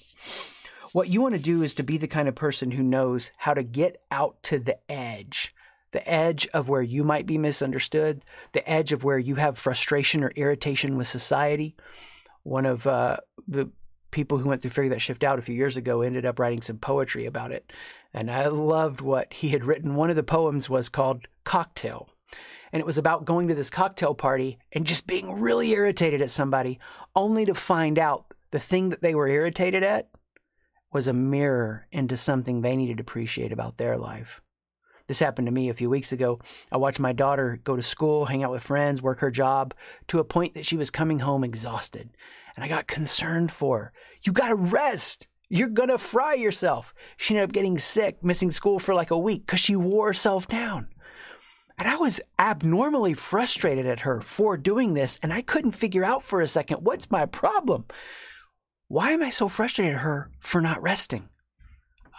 What 0.94 1.10
you 1.10 1.22
want 1.22 1.36
to 1.36 1.42
do 1.42 1.64
is 1.64 1.74
to 1.76 1.84
be 1.84 1.98
the 1.98 2.08
kind 2.08 2.28
of 2.28 2.36
person 2.36 2.72
who 2.72 2.84
knows 2.84 3.32
how 3.38 3.54
to 3.54 3.64
get 3.64 4.02
out 4.12 4.42
to 4.44 4.60
the 4.60 4.78
edge, 4.92 5.56
the 5.92 6.08
edge 6.10 6.48
of 6.54 6.70
where 6.70 6.82
you 6.82 7.04
might 7.04 7.26
be 7.26 7.38
misunderstood, 7.38 8.24
the 8.52 8.68
edge 8.70 8.92
of 8.92 9.04
where 9.04 9.20
you 9.20 9.36
have 9.36 9.58
frustration 9.58 10.24
or 10.24 10.32
irritation 10.36 10.98
with 10.98 11.08
society. 11.08 11.76
One 12.44 12.66
of 12.66 12.88
uh, 12.88 13.18
the 13.48 13.70
people 14.12 14.38
who 14.38 14.50
went 14.50 14.62
through 14.62 14.72
Figure 14.72 14.90
That 14.90 15.02
Shift 15.02 15.24
Out 15.24 15.40
a 15.40 15.42
few 15.42 15.56
years 15.56 15.78
ago 15.78 16.02
ended 16.02 16.26
up 16.26 16.40
writing 16.40 16.62
some 16.62 16.78
poetry 16.78 17.26
about 17.26 17.52
it. 17.52 17.72
And 18.14 18.30
I 18.30 18.48
loved 18.48 19.00
what 19.00 19.32
he 19.34 19.50
had 19.50 19.64
written. 19.64 19.96
One 19.96 20.10
of 20.10 20.18
the 20.18 20.24
poems 20.24 20.70
was 20.70 20.90
called 20.90 21.28
Cocktail. 21.46 22.10
And 22.72 22.80
it 22.80 22.86
was 22.86 22.98
about 22.98 23.26
going 23.26 23.48
to 23.48 23.54
this 23.54 23.70
cocktail 23.70 24.16
party 24.16 24.60
and 24.72 24.86
just 24.86 25.08
being 25.08 25.40
really 25.42 25.72
irritated 25.72 26.22
at 26.22 26.30
somebody, 26.30 26.80
only 27.16 27.46
to 27.46 27.54
find 27.54 28.00
out 28.00 28.34
the 28.52 28.60
thing 28.60 28.90
that 28.90 29.02
they 29.02 29.16
were 29.16 29.28
irritated 29.28 29.84
at 29.84 30.10
was 30.94 31.08
a 31.08 31.14
mirror 31.14 31.88
into 31.92 32.18
something 32.18 32.62
they 32.62 32.76
needed 32.76 32.98
to 32.98 33.02
appreciate 33.02 33.52
about 33.52 33.78
their 33.78 33.98
life. 33.98 34.42
This 35.08 35.20
happened 35.20 35.48
to 35.48 35.52
me 35.52 35.70
a 35.70 35.74
few 35.74 35.90
weeks 35.90 36.12
ago. 36.14 36.40
I 36.72 36.78
watched 36.78 37.00
my 37.00 37.12
daughter 37.12 37.60
go 37.64 37.76
to 37.76 37.82
school, 37.82 38.26
hang 38.26 38.44
out 38.44 38.52
with 38.52 38.64
friends, 38.64 39.02
work 39.02 39.20
her 39.20 39.32
job 39.32 39.74
to 40.08 40.20
a 40.20 40.24
point 40.24 40.54
that 40.54 40.66
she 40.66 40.78
was 40.78 40.90
coming 40.90 41.20
home 41.20 41.44
exhausted. 41.44 42.12
And 42.56 42.64
I 42.64 42.70
got 42.70 42.88
concerned 42.88 43.52
for 43.52 43.78
her. 43.80 43.94
You 44.24 44.32
got 44.32 44.50
to 44.50 44.56
rest. 44.56 45.28
You're 45.50 45.68
going 45.68 45.90
to 45.90 45.98
fry 45.98 46.36
yourself. 46.36 46.94
She 47.18 47.36
ended 47.36 47.50
up 47.50 47.54
getting 47.54 47.78
sick, 47.78 48.24
missing 48.24 48.52
school 48.52 48.80
for 48.80 48.94
like 48.94 49.12
a 49.12 49.18
week 49.18 49.46
because 49.46 49.60
she 49.60 49.76
wore 49.76 50.08
herself 50.08 50.48
down. 50.48 50.88
And 51.82 51.90
I 51.90 51.96
was 51.96 52.22
abnormally 52.38 53.16
frustrated 53.16 53.88
at 53.88 54.02
her 54.02 54.22
for 54.22 54.56
doing 54.56 54.94
this. 54.94 55.20
And 55.24 55.34
I 55.34 55.42
couldn't 55.42 55.72
figure 55.72 56.04
out 56.04 56.22
for 56.22 56.40
a 56.40 56.48
second 56.48 56.84
what's 56.84 57.10
my 57.10 57.26
problem? 57.26 57.86
Why 58.88 59.10
am 59.10 59.24
I 59.24 59.32
so 59.32 59.50
frustrated 59.50 59.96
at 59.96 60.02
her 60.02 60.30
for 60.40 60.62
not 60.62 60.80
resting? 60.80 61.30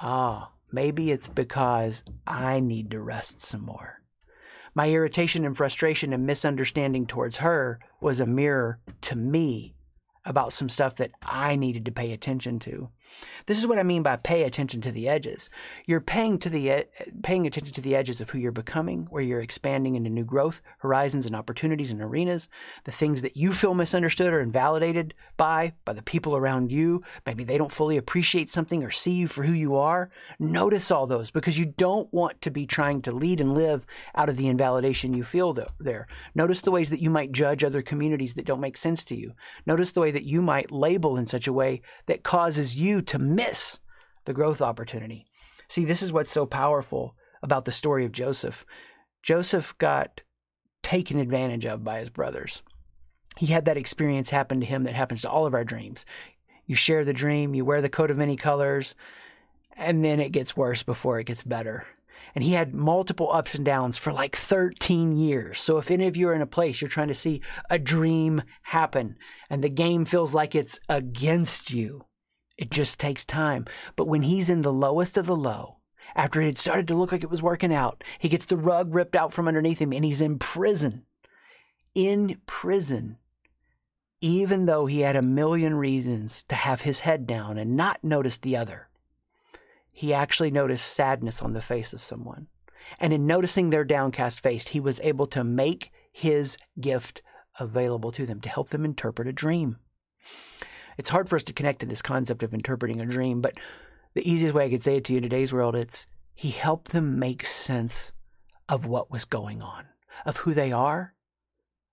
Ah, 0.00 0.50
maybe 0.72 1.12
it's 1.12 1.28
because 1.28 2.02
I 2.26 2.58
need 2.58 2.90
to 2.90 2.98
rest 2.98 3.38
some 3.40 3.60
more. 3.60 4.00
My 4.74 4.90
irritation 4.90 5.44
and 5.44 5.56
frustration 5.56 6.12
and 6.12 6.26
misunderstanding 6.26 7.06
towards 7.06 7.36
her 7.36 7.78
was 8.00 8.18
a 8.18 8.26
mirror 8.26 8.80
to 9.02 9.14
me 9.14 9.76
about 10.24 10.52
some 10.52 10.68
stuff 10.68 10.96
that 10.96 11.12
I 11.22 11.56
needed 11.56 11.84
to 11.86 11.92
pay 11.92 12.12
attention 12.12 12.58
to. 12.60 12.88
This 13.46 13.58
is 13.58 13.66
what 13.66 13.78
I 13.78 13.82
mean 13.82 14.02
by 14.02 14.16
pay 14.16 14.44
attention 14.44 14.80
to 14.82 14.92
the 14.92 15.08
edges. 15.08 15.50
You're 15.84 16.00
paying 16.00 16.38
to 16.38 16.48
the 16.48 16.86
paying 17.22 17.46
attention 17.46 17.74
to 17.74 17.80
the 17.80 17.96
edges 17.96 18.20
of 18.20 18.30
who 18.30 18.38
you're 18.38 18.52
becoming, 18.52 19.06
where 19.10 19.22
you're 19.22 19.40
expanding 19.40 19.96
into 19.96 20.10
new 20.10 20.24
growth, 20.24 20.62
horizons 20.78 21.26
and 21.26 21.34
opportunities 21.34 21.90
and 21.90 22.00
arenas, 22.00 22.48
the 22.84 22.92
things 22.92 23.22
that 23.22 23.36
you 23.36 23.52
feel 23.52 23.74
misunderstood 23.74 24.32
or 24.32 24.40
invalidated 24.40 25.14
by 25.36 25.72
by 25.84 25.92
the 25.92 26.02
people 26.02 26.36
around 26.36 26.70
you. 26.70 27.02
Maybe 27.26 27.44
they 27.44 27.58
don't 27.58 27.72
fully 27.72 27.96
appreciate 27.96 28.48
something 28.48 28.84
or 28.84 28.90
see 28.90 29.12
you 29.12 29.28
for 29.28 29.42
who 29.42 29.52
you 29.52 29.76
are. 29.76 30.10
Notice 30.38 30.90
all 30.90 31.06
those 31.06 31.30
because 31.30 31.58
you 31.58 31.66
don't 31.66 32.12
want 32.12 32.40
to 32.42 32.50
be 32.50 32.66
trying 32.66 33.02
to 33.02 33.12
lead 33.12 33.40
and 33.40 33.54
live 33.54 33.84
out 34.14 34.28
of 34.28 34.36
the 34.36 34.48
invalidation 34.48 35.14
you 35.14 35.24
feel 35.24 35.52
there. 35.80 36.06
Notice 36.34 36.62
the 36.62 36.70
ways 36.70 36.90
that 36.90 37.02
you 37.02 37.10
might 37.10 37.32
judge 37.32 37.64
other 37.64 37.82
communities 37.82 38.34
that 38.34 38.46
don't 38.46 38.60
make 38.60 38.76
sense 38.76 39.02
to 39.04 39.16
you. 39.16 39.32
Notice 39.66 39.92
the 39.92 40.00
way 40.00 40.11
that 40.12 40.24
you 40.24 40.40
might 40.40 40.70
label 40.70 41.16
in 41.16 41.26
such 41.26 41.46
a 41.46 41.52
way 41.52 41.82
that 42.06 42.22
causes 42.22 42.76
you 42.76 43.02
to 43.02 43.18
miss 43.18 43.80
the 44.24 44.32
growth 44.32 44.62
opportunity. 44.62 45.26
See, 45.68 45.84
this 45.84 46.02
is 46.02 46.12
what's 46.12 46.30
so 46.30 46.46
powerful 46.46 47.16
about 47.42 47.64
the 47.64 47.72
story 47.72 48.04
of 48.04 48.12
Joseph. 48.12 48.64
Joseph 49.22 49.74
got 49.78 50.20
taken 50.82 51.18
advantage 51.18 51.64
of 51.64 51.82
by 51.82 51.98
his 51.98 52.10
brothers. 52.10 52.62
He 53.38 53.46
had 53.46 53.64
that 53.64 53.76
experience 53.76 54.30
happen 54.30 54.60
to 54.60 54.66
him 54.66 54.84
that 54.84 54.94
happens 54.94 55.22
to 55.22 55.30
all 55.30 55.46
of 55.46 55.54
our 55.54 55.64
dreams. 55.64 56.04
You 56.66 56.76
share 56.76 57.04
the 57.04 57.12
dream, 57.12 57.54
you 57.54 57.64
wear 57.64 57.80
the 57.80 57.88
coat 57.88 58.10
of 58.10 58.16
many 58.16 58.36
colors, 58.36 58.94
and 59.76 60.04
then 60.04 60.20
it 60.20 60.32
gets 60.32 60.56
worse 60.56 60.82
before 60.82 61.18
it 61.18 61.24
gets 61.24 61.42
better. 61.42 61.86
And 62.34 62.42
he 62.42 62.52
had 62.52 62.74
multiple 62.74 63.30
ups 63.32 63.54
and 63.54 63.64
downs 63.64 63.96
for 63.96 64.12
like 64.12 64.36
13 64.36 65.16
years. 65.16 65.60
So 65.60 65.78
if 65.78 65.90
any 65.90 66.06
of 66.06 66.16
you 66.16 66.28
are 66.28 66.34
in 66.34 66.42
a 66.42 66.46
place 66.46 66.80
you're 66.80 66.88
trying 66.88 67.08
to 67.08 67.14
see 67.14 67.42
a 67.68 67.78
dream 67.78 68.42
happen 68.62 69.16
and 69.50 69.62
the 69.62 69.68
game 69.68 70.04
feels 70.04 70.32
like 70.32 70.54
it's 70.54 70.80
against 70.88 71.72
you, 71.72 72.06
it 72.56 72.70
just 72.70 72.98
takes 72.98 73.24
time. 73.24 73.66
But 73.96 74.08
when 74.08 74.22
he's 74.22 74.48
in 74.48 74.62
the 74.62 74.72
lowest 74.72 75.18
of 75.18 75.26
the 75.26 75.36
low, 75.36 75.78
after 76.14 76.40
it 76.40 76.46
had 76.46 76.58
started 76.58 76.88
to 76.88 76.94
look 76.94 77.12
like 77.12 77.22
it 77.22 77.30
was 77.30 77.42
working 77.42 77.72
out, 77.72 78.04
he 78.18 78.28
gets 78.28 78.46
the 78.46 78.56
rug 78.56 78.94
ripped 78.94 79.16
out 79.16 79.32
from 79.32 79.48
underneath 79.48 79.80
him 79.80 79.92
and 79.92 80.04
he's 80.04 80.20
in 80.20 80.38
prison. 80.38 81.04
In 81.94 82.40
prison. 82.46 83.18
Even 84.20 84.66
though 84.66 84.86
he 84.86 85.00
had 85.00 85.16
a 85.16 85.22
million 85.22 85.74
reasons 85.74 86.44
to 86.48 86.54
have 86.54 86.82
his 86.82 87.00
head 87.00 87.26
down 87.26 87.58
and 87.58 87.76
not 87.76 88.04
notice 88.04 88.38
the 88.38 88.56
other, 88.56 88.88
he 89.92 90.12
actually 90.12 90.50
noticed 90.50 90.92
sadness 90.94 91.42
on 91.42 91.52
the 91.52 91.60
face 91.60 91.92
of 91.92 92.02
someone. 92.02 92.48
And 92.98 93.12
in 93.12 93.26
noticing 93.26 93.70
their 93.70 93.84
downcast 93.84 94.40
face, 94.40 94.68
he 94.68 94.80
was 94.80 95.00
able 95.00 95.26
to 95.28 95.44
make 95.44 95.92
his 96.10 96.56
gift 96.80 97.22
available 97.60 98.10
to 98.12 98.26
them 98.26 98.40
to 98.40 98.48
help 98.48 98.70
them 98.70 98.84
interpret 98.84 99.28
a 99.28 99.32
dream. 99.32 99.76
It's 100.98 101.10
hard 101.10 101.28
for 101.28 101.36
us 101.36 101.44
to 101.44 101.52
connect 101.52 101.80
to 101.80 101.86
this 101.86 102.02
concept 102.02 102.42
of 102.42 102.52
interpreting 102.52 103.00
a 103.00 103.06
dream, 103.06 103.40
but 103.40 103.56
the 104.14 104.28
easiest 104.28 104.54
way 104.54 104.64
I 104.64 104.70
could 104.70 104.82
say 104.82 104.96
it 104.96 105.04
to 105.04 105.12
you 105.12 105.18
in 105.18 105.22
today's 105.22 105.52
world, 105.52 105.74
it's 105.74 106.06
he 106.34 106.50
helped 106.50 106.92
them 106.92 107.18
make 107.18 107.46
sense 107.46 108.12
of 108.68 108.86
what 108.86 109.10
was 109.10 109.24
going 109.24 109.62
on, 109.62 109.86
of 110.26 110.38
who 110.38 110.54
they 110.54 110.72
are 110.72 111.14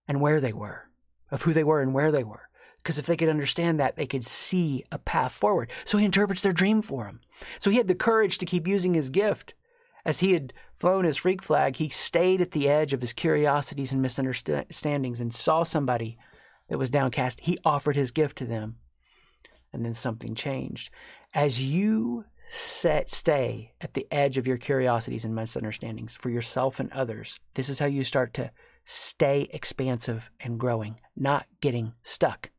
and 0.08 0.22
where 0.22 0.40
they 0.40 0.54
were, 0.54 0.90
of 1.32 1.44
who 1.44 1.54
they 1.54 1.64
were 1.64 1.82
and 1.82 1.94
where 1.94 2.12
they 2.12 2.24
were. 2.24 2.49
Because 2.82 2.98
if 2.98 3.06
they 3.06 3.18
could 3.18 3.30
understand 3.30 3.80
that, 3.80 3.96
they 3.96 4.08
could 4.08 4.26
see 4.26 4.84
a 4.92 4.98
path 4.98 5.34
forward. 5.34 5.72
So 5.86 5.98
he 5.98 6.06
interprets 6.06 6.42
their 6.42 6.52
dream 6.52 6.82
for 6.82 7.06
them. 7.06 7.20
So 7.60 7.70
he 7.70 7.78
had 7.78 7.88
the 7.88 7.96
courage 7.96 8.38
to 8.38 8.46
keep 8.46 8.68
using 8.68 8.94
his 8.94 9.10
gift. 9.10 9.54
As 10.06 10.22
he 10.22 10.32
had 10.32 10.54
flown 10.74 11.04
his 11.04 11.18
freak 11.18 11.44
flag, 11.44 11.76
he 11.76 11.90
stayed 11.90 12.42
at 12.42 12.52
the 12.52 12.70
edge 12.70 12.94
of 12.94 13.02
his 13.02 13.14
curiosities 13.14 13.92
and 13.92 14.02
misunderstandings 14.02 15.20
and 15.20 15.34
saw 15.34 15.64
somebody 15.64 16.18
that 16.70 16.78
was 16.78 16.90
downcast. 16.90 17.42
He 17.42 17.60
offered 17.66 17.96
his 17.96 18.12
gift 18.12 18.38
to 18.38 18.46
them 18.46 18.78
and 19.74 19.86
then 19.86 19.94
something 19.94 20.36
changed. 20.36 20.90
As 21.34 21.64
you 21.64 22.26
set, 22.50 23.10
stay 23.10 23.74
at 23.82 23.94
the 23.94 24.08
edge 24.12 24.38
of 24.38 24.48
your 24.48 24.58
curiosities 24.58 25.26
and 25.26 25.36
misunderstandings 25.36 26.16
for 26.16 26.30
yourself 26.30 26.80
and 26.80 26.92
others, 26.92 27.40
this 27.54 27.70
is 27.70 27.80
how 27.80 27.86
you 27.86 28.04
start 28.04 28.34
to 28.36 28.52
stay 28.86 29.48
expansive 29.52 30.32
and 30.40 30.60
growing, 30.60 31.00
not 31.16 31.46
getting 31.62 31.94
stuck. 32.02 32.50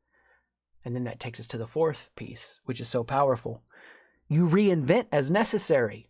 And 0.85 0.95
then 0.95 1.05
that 1.05 1.21
takes 1.21 1.41
us 1.41 1.47
to 1.49 1.59
the 1.59 1.67
fourth 1.67 2.11
piece, 2.17 2.61
which 2.65 2.81
is 2.81 2.89
so 2.89 3.05
powerful. 3.05 3.63
You 4.29 4.47
reinvent 4.49 5.07
as 5.13 5.31
necessary. 5.31 6.09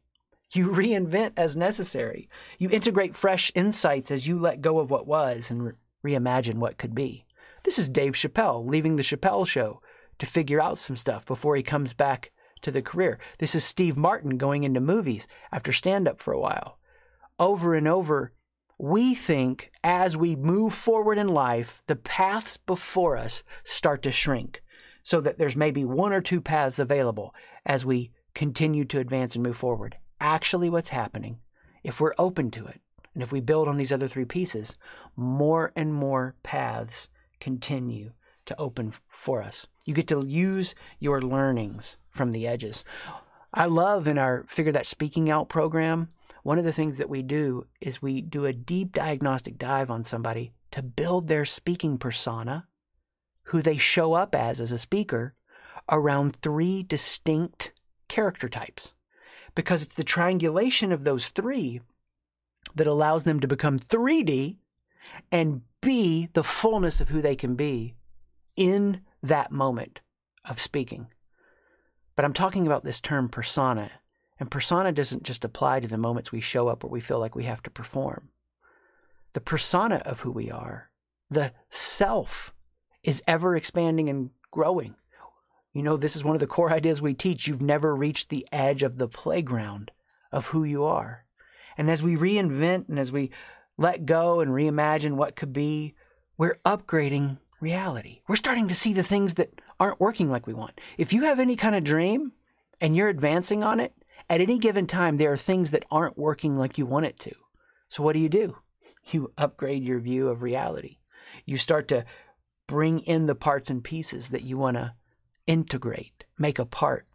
You 0.52 0.68
reinvent 0.68 1.32
as 1.36 1.56
necessary. 1.56 2.28
You 2.58 2.70
integrate 2.70 3.14
fresh 3.14 3.50
insights 3.54 4.10
as 4.10 4.26
you 4.26 4.38
let 4.38 4.60
go 4.60 4.78
of 4.78 4.90
what 4.90 5.06
was 5.06 5.50
and 5.50 5.64
re- 5.64 5.72
reimagine 6.04 6.56
what 6.56 6.78
could 6.78 6.94
be. 6.94 7.24
This 7.62 7.78
is 7.78 7.88
Dave 7.88 8.14
Chappelle 8.14 8.66
leaving 8.66 8.96
the 8.96 9.02
Chappelle 9.02 9.46
show 9.46 9.80
to 10.18 10.26
figure 10.26 10.60
out 10.60 10.78
some 10.78 10.96
stuff 10.96 11.26
before 11.26 11.56
he 11.56 11.62
comes 11.62 11.94
back 11.94 12.30
to 12.62 12.70
the 12.70 12.82
career. 12.82 13.18
This 13.38 13.54
is 13.54 13.64
Steve 13.64 13.96
Martin 13.96 14.36
going 14.36 14.64
into 14.64 14.80
movies 14.80 15.26
after 15.52 15.72
stand 15.72 16.08
up 16.08 16.22
for 16.22 16.32
a 16.32 16.40
while. 16.40 16.78
Over 17.38 17.74
and 17.74 17.88
over, 17.88 18.32
we 18.80 19.14
think 19.14 19.70
as 19.84 20.16
we 20.16 20.34
move 20.34 20.72
forward 20.72 21.18
in 21.18 21.28
life, 21.28 21.82
the 21.87 21.96
paths 21.96 22.56
before 22.56 23.16
us 23.16 23.44
start 23.62 24.02
to 24.02 24.10
shrink 24.10 24.62
so 25.02 25.20
that 25.20 25.37
there's 25.37 25.54
maybe 25.54 25.84
one 25.84 26.14
or 26.14 26.22
two 26.22 26.40
paths 26.40 26.78
available 26.78 27.34
as 27.66 27.84
we 27.84 28.10
continue 28.34 28.87
to 28.87 28.99
advance 28.99 29.34
and 29.34 29.44
move 29.44 29.58
forward. 29.58 29.96
Actually, 30.18 30.70
what's 30.70 30.88
happening, 30.88 31.38
if 31.84 32.00
we're 32.00 32.14
open 32.16 32.50
to 32.50 32.66
it, 32.66 32.80
and 33.12 33.22
if 33.22 33.32
we 33.32 33.40
build 33.40 33.68
on 33.68 33.76
these 33.76 33.92
other 33.92 34.08
three 34.08 34.25
pieces, 34.25 34.76
more 35.14 35.72
and 35.76 35.92
more 35.92 36.34
paths 36.42 37.10
continue 37.38 38.12
to 38.46 38.58
open 38.58 38.94
for 39.08 39.42
us. 39.42 39.66
You 39.84 39.92
get 39.92 40.08
to 40.08 40.25
use 40.26 40.75
your 40.99 41.20
learnings 41.20 41.99
from 42.08 42.32
the 42.32 42.46
edges. 42.46 42.82
I 43.52 43.66
love 43.66 44.08
in 44.08 44.16
our 44.16 44.46
Figure 44.49 44.72
That 44.72 44.87
Speaking 44.87 45.28
Out 45.28 45.50
program, 45.50 46.08
one 46.42 46.59
of 46.59 46.64
the 46.64 46.73
things 46.73 46.99
that 46.99 47.11
we 47.11 47.23
do 47.23 47.66
is 47.80 48.00
we 48.00 48.20
do 48.20 48.47
a 48.47 48.52
deep 48.52 48.92
diagnostic 48.92 49.59
dive 49.59 49.90
on 49.90 50.04
somebody 50.04 50.52
to 50.70 50.82
build 50.82 51.28
their 51.28 51.44
speaking 51.44 51.99
persona, 51.99 52.66
who 53.44 53.61
they 53.61 53.76
show 53.76 54.14
up 54.14 54.35
as 54.35 54.61
as 54.61 54.73
a 54.73 54.78
speaker, 54.78 55.35
around 55.90 56.37
three 56.37 56.82
distinct 56.82 57.73
character 58.09 58.49
types. 58.49 58.94
Because 59.54 59.82
it's 59.82 59.94
the 59.94 60.04
triangulation 60.04 60.92
of 60.92 61.04
those 61.04 61.28
three 61.28 61.80
that 62.75 62.87
allows 62.87 63.25
them 63.25 63.40
to 63.40 63.49
become 63.49 63.78
3D 63.78 64.56
and 65.32 65.62
be 65.80 66.28
the 66.35 66.44
fullness 66.44 67.00
of 67.00 67.09
who 67.09 67.20
they 67.20 67.35
can 67.35 67.56
be 67.56 67.94
in 68.56 69.00
that 69.23 69.50
moment 69.50 70.00
of 70.44 70.61
speaking. 70.61 71.09
But 72.16 72.25
I'm 72.25 72.32
talking 72.32 72.66
about 72.66 72.85
this 72.85 73.00
term 73.00 73.28
persona. 73.28 73.90
And 74.40 74.50
persona 74.50 74.90
doesn't 74.90 75.23
just 75.23 75.44
apply 75.44 75.80
to 75.80 75.88
the 75.88 75.99
moments 75.99 76.32
we 76.32 76.40
show 76.40 76.68
up 76.68 76.82
where 76.82 76.90
we 76.90 77.00
feel 77.00 77.18
like 77.20 77.37
we 77.37 77.44
have 77.44 77.62
to 77.64 77.70
perform. 77.70 78.30
The 79.35 79.40
persona 79.40 79.97
of 80.06 80.20
who 80.20 80.32
we 80.32 80.50
are, 80.50 80.90
the 81.30 81.52
self, 81.68 82.52
is 83.02 83.23
ever 83.28 83.54
expanding 83.54 84.09
and 84.09 84.30
growing. 84.50 84.97
You 85.75 85.82
know, 85.82 85.97
this 85.97 86.16
is 86.16 86.25
one 86.25 86.35
of 86.35 86.40
the 86.40 86.47
core 86.47 86.73
ideas 86.73 87.00
we 87.00 87.14
teach. 87.14 87.47
You've 87.47 87.62
never 87.62 87.94
reached 87.94 88.30
the 88.30 88.47
edge 88.50 88.82
of 88.82 88.97
the 88.97 89.06
playground 89.06 89.92
of 90.32 90.49
who 90.49 90.64
you 90.64 90.85
are. 90.85 91.26
And 91.76 91.90
as 91.90 92.02
we 92.02 92.16
reinvent 92.16 92.88
and 92.88 92.99
as 92.99 93.12
we 93.12 93.30
let 93.76 94.06
go 94.06 94.40
and 94.40 94.50
reimagine 94.50 95.14
what 95.14 95.37
could 95.37 95.52
be, 95.52 95.94
we're 96.37 96.59
upgrading 96.64 97.38
reality. 97.61 98.23
We're 98.26 98.37
starting 98.37 98.68
to 98.68 98.75
see 98.75 98.94
the 98.94 99.02
things 99.02 99.35
that 99.35 99.61
aren't 99.78 100.00
working 100.00 100.30
like 100.30 100.47
we 100.47 100.54
want. 100.54 100.80
If 100.99 101.12
you 101.12 101.25
have 101.25 101.38
any 101.38 101.56
kind 101.56 101.75
of 101.75 101.85
dream 101.85 102.32
and 102.80 102.97
you're 102.97 103.09
advancing 103.09 103.62
on 103.62 103.80
it, 103.80 103.94
at 104.30 104.40
any 104.40 104.58
given 104.58 104.87
time, 104.87 105.16
there 105.16 105.32
are 105.32 105.37
things 105.37 105.72
that 105.72 105.84
aren't 105.90 106.16
working 106.16 106.56
like 106.56 106.78
you 106.78 106.87
want 106.87 107.04
it 107.04 107.18
to. 107.20 107.34
So, 107.88 108.02
what 108.02 108.14
do 108.14 108.20
you 108.20 108.28
do? 108.28 108.56
You 109.10 109.32
upgrade 109.37 109.82
your 109.82 109.99
view 109.99 110.28
of 110.28 110.40
reality. 110.40 110.99
You 111.44 111.58
start 111.58 111.88
to 111.88 112.04
bring 112.68 113.00
in 113.00 113.26
the 113.26 113.34
parts 113.34 113.68
and 113.68 113.82
pieces 113.82 114.28
that 114.28 114.44
you 114.44 114.56
want 114.56 114.76
to 114.76 114.94
integrate, 115.49 116.25
make 116.38 116.60
a 116.60 116.64
part 116.64 117.06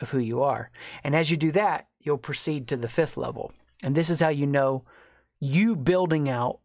of 0.00 0.10
who 0.10 0.18
you 0.20 0.42
are. 0.42 0.70
And 1.02 1.16
as 1.16 1.30
you 1.30 1.36
do 1.36 1.50
that, 1.52 1.88
you'll 1.98 2.18
proceed 2.18 2.68
to 2.68 2.76
the 2.76 2.88
fifth 2.88 3.16
level. 3.16 3.52
And 3.82 3.96
this 3.96 4.08
is 4.08 4.20
how 4.20 4.28
you 4.28 4.46
know 4.46 4.84
you 5.40 5.74
building 5.74 6.28
out 6.28 6.60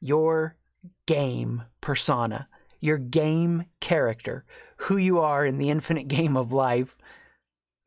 your 0.00 0.56
game 1.06 1.64
persona, 1.80 2.46
your 2.78 2.98
game 2.98 3.64
character, 3.80 4.44
who 4.76 4.96
you 4.96 5.18
are 5.18 5.44
in 5.44 5.58
the 5.58 5.70
infinite 5.70 6.06
game 6.08 6.36
of 6.36 6.52
life, 6.52 6.96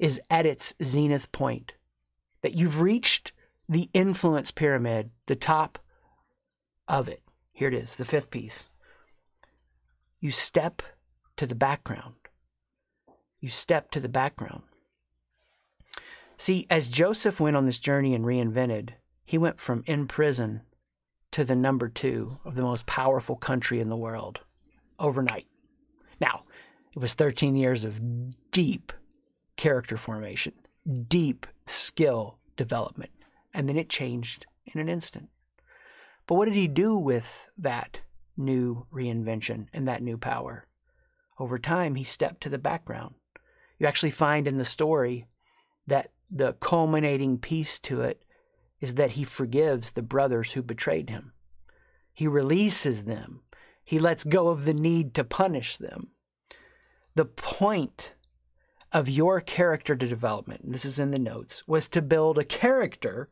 is 0.03 0.19
at 0.29 0.45
its 0.45 0.73
zenith 0.83 1.31
point. 1.31 1.71
That 2.41 2.55
you've 2.55 2.81
reached 2.81 3.31
the 3.69 3.89
influence 3.93 4.51
pyramid, 4.51 5.11
the 5.27 5.35
top 5.37 5.79
of 6.89 7.07
it. 7.07 7.23
Here 7.53 7.69
it 7.69 7.73
is, 7.73 7.95
the 7.95 8.03
fifth 8.03 8.29
piece. 8.29 8.67
You 10.19 10.29
step 10.29 10.81
to 11.37 11.47
the 11.47 11.55
background. 11.55 12.15
You 13.39 13.47
step 13.47 13.91
to 13.91 14.01
the 14.01 14.09
background. 14.09 14.63
See, 16.35 16.67
as 16.69 16.89
Joseph 16.89 17.39
went 17.39 17.55
on 17.55 17.65
this 17.65 17.79
journey 17.79 18.13
and 18.13 18.25
reinvented, 18.25 18.89
he 19.23 19.37
went 19.37 19.61
from 19.61 19.85
in 19.87 20.07
prison 20.07 20.63
to 21.31 21.45
the 21.45 21.55
number 21.55 21.87
two 21.87 22.39
of 22.43 22.55
the 22.55 22.61
most 22.61 22.85
powerful 22.85 23.37
country 23.37 23.79
in 23.79 23.87
the 23.87 23.95
world 23.95 24.41
overnight. 24.99 25.47
Now, 26.19 26.43
it 26.93 26.99
was 26.99 27.13
13 27.13 27.55
years 27.55 27.85
of 27.85 28.51
deep 28.51 28.91
character 29.63 29.95
formation, 29.95 30.51
deep 31.07 31.47
skill 31.65 32.37
development, 32.57 33.11
and 33.53 33.69
then 33.69 33.77
it 33.77 33.87
changed 33.87 34.45
in 34.65 34.81
an 34.81 34.89
instant. 34.89 35.29
But 36.27 36.35
what 36.35 36.49
did 36.49 36.55
he 36.55 36.67
do 36.67 36.97
with 36.97 37.47
that 37.57 38.01
new 38.35 38.85
reinvention 38.93 39.67
and 39.71 39.87
that 39.87 40.03
new 40.03 40.17
power? 40.17 40.65
Over 41.39 41.57
time, 41.57 41.95
he 41.95 42.03
stepped 42.03 42.41
to 42.41 42.49
the 42.49 42.57
background. 42.57 43.15
You 43.79 43.87
actually 43.87 44.11
find 44.11 44.49
in 44.49 44.57
the 44.57 44.65
story 44.65 45.27
that 45.87 46.11
the 46.29 46.57
culminating 46.59 47.37
piece 47.37 47.79
to 47.79 48.01
it 48.01 48.25
is 48.81 48.95
that 48.95 49.11
he 49.11 49.23
forgives 49.23 49.91
the 49.91 50.01
brothers 50.01 50.51
who 50.51 50.61
betrayed 50.61 51.09
him. 51.09 51.31
He 52.11 52.27
releases 52.27 53.05
them. 53.05 53.43
He 53.85 53.97
lets 53.97 54.25
go 54.25 54.49
of 54.49 54.65
the 54.65 54.73
need 54.73 55.13
to 55.13 55.23
punish 55.23 55.77
them. 55.77 56.09
The 57.15 57.23
point 57.23 58.11
of 58.93 59.09
your 59.09 59.41
character 59.41 59.95
development, 59.95 60.71
this 60.71 60.85
is 60.85 60.99
in 60.99 61.11
the 61.11 61.19
notes, 61.19 61.67
was 61.67 61.89
to 61.89 62.01
build 62.01 62.37
a 62.37 62.45
character 62.45 63.27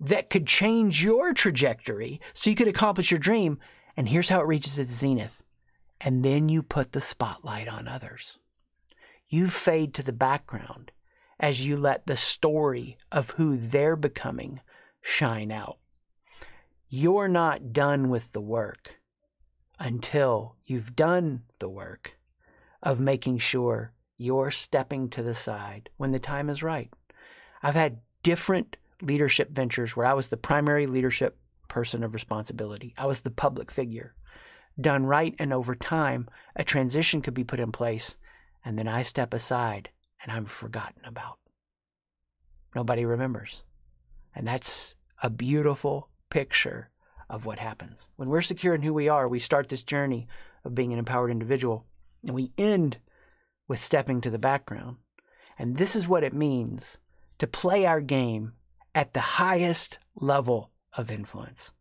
that 0.00 0.30
could 0.30 0.46
change 0.46 1.04
your 1.04 1.34
trajectory 1.34 2.20
so 2.32 2.48
you 2.48 2.56
could 2.56 2.68
accomplish 2.68 3.10
your 3.10 3.20
dream. 3.20 3.58
And 3.96 4.08
here's 4.08 4.30
how 4.30 4.40
it 4.40 4.46
reaches 4.46 4.78
its 4.78 4.92
zenith. 4.92 5.42
And 6.00 6.24
then 6.24 6.48
you 6.48 6.62
put 6.62 6.92
the 6.92 7.00
spotlight 7.00 7.68
on 7.68 7.86
others. 7.86 8.38
You 9.28 9.48
fade 9.48 9.92
to 9.94 10.02
the 10.02 10.12
background 10.12 10.90
as 11.38 11.66
you 11.66 11.76
let 11.76 12.06
the 12.06 12.16
story 12.16 12.96
of 13.12 13.30
who 13.30 13.56
they're 13.56 13.96
becoming 13.96 14.60
shine 15.02 15.52
out. 15.52 15.78
You're 16.88 17.28
not 17.28 17.72
done 17.72 18.08
with 18.08 18.32
the 18.32 18.40
work 18.40 19.00
until 19.78 20.56
you've 20.64 20.96
done 20.96 21.42
the 21.58 21.68
work 21.68 22.16
of 22.82 23.00
making 23.00 23.38
sure 23.38 23.92
you're 24.18 24.50
stepping 24.50 25.08
to 25.08 25.22
the 25.22 25.34
side 25.34 25.88
when 25.96 26.10
the 26.10 26.18
time 26.18 26.50
is 26.50 26.62
right. 26.62 26.92
I've 27.62 27.74
had 27.74 28.00
different 28.22 28.76
leadership 29.00 29.50
ventures 29.50 29.96
where 29.96 30.06
I 30.06 30.12
was 30.12 30.26
the 30.26 30.36
primary 30.36 30.86
leadership 30.86 31.38
person 31.68 32.02
of 32.02 32.14
responsibility. 32.14 32.94
I 32.98 33.06
was 33.06 33.20
the 33.20 33.30
public 33.30 33.70
figure. 33.70 34.14
Done 34.80 35.06
right 35.06 35.34
and 35.38 35.52
over 35.52 35.74
time, 35.74 36.28
a 36.56 36.64
transition 36.64 37.22
could 37.22 37.34
be 37.34 37.44
put 37.44 37.60
in 37.60 37.72
place, 37.72 38.16
and 38.64 38.78
then 38.78 38.88
I 38.88 39.02
step 39.02 39.32
aside 39.32 39.90
and 40.22 40.32
I'm 40.32 40.44
forgotten 40.44 41.04
about. 41.04 41.38
Nobody 42.74 43.04
remembers. 43.04 43.62
And 44.34 44.46
that's 44.46 44.94
a 45.22 45.30
beautiful 45.30 46.08
picture 46.30 46.90
of 47.30 47.46
what 47.46 47.58
happens. 47.58 48.08
When 48.16 48.28
we're 48.28 48.42
secure 48.42 48.74
in 48.74 48.82
who 48.82 48.94
we 48.94 49.08
are, 49.08 49.28
we 49.28 49.38
start 49.38 49.68
this 49.68 49.84
journey 49.84 50.26
of 50.64 50.74
being 50.74 50.92
an 50.92 50.98
empowered 50.98 51.30
individual, 51.30 51.86
and 52.26 52.34
we 52.34 52.52
end 52.58 52.98
with 53.68 53.82
stepping 53.82 54.20
to 54.22 54.30
the 54.30 54.38
background. 54.38 54.96
And 55.58 55.76
this 55.76 55.94
is 55.94 56.08
what 56.08 56.24
it 56.24 56.32
means 56.32 56.98
to 57.38 57.46
play 57.46 57.84
our 57.86 58.00
game 58.00 58.54
at 58.94 59.12
the 59.12 59.20
highest 59.20 59.98
level 60.16 60.72
of 60.96 61.10
influence. 61.10 61.72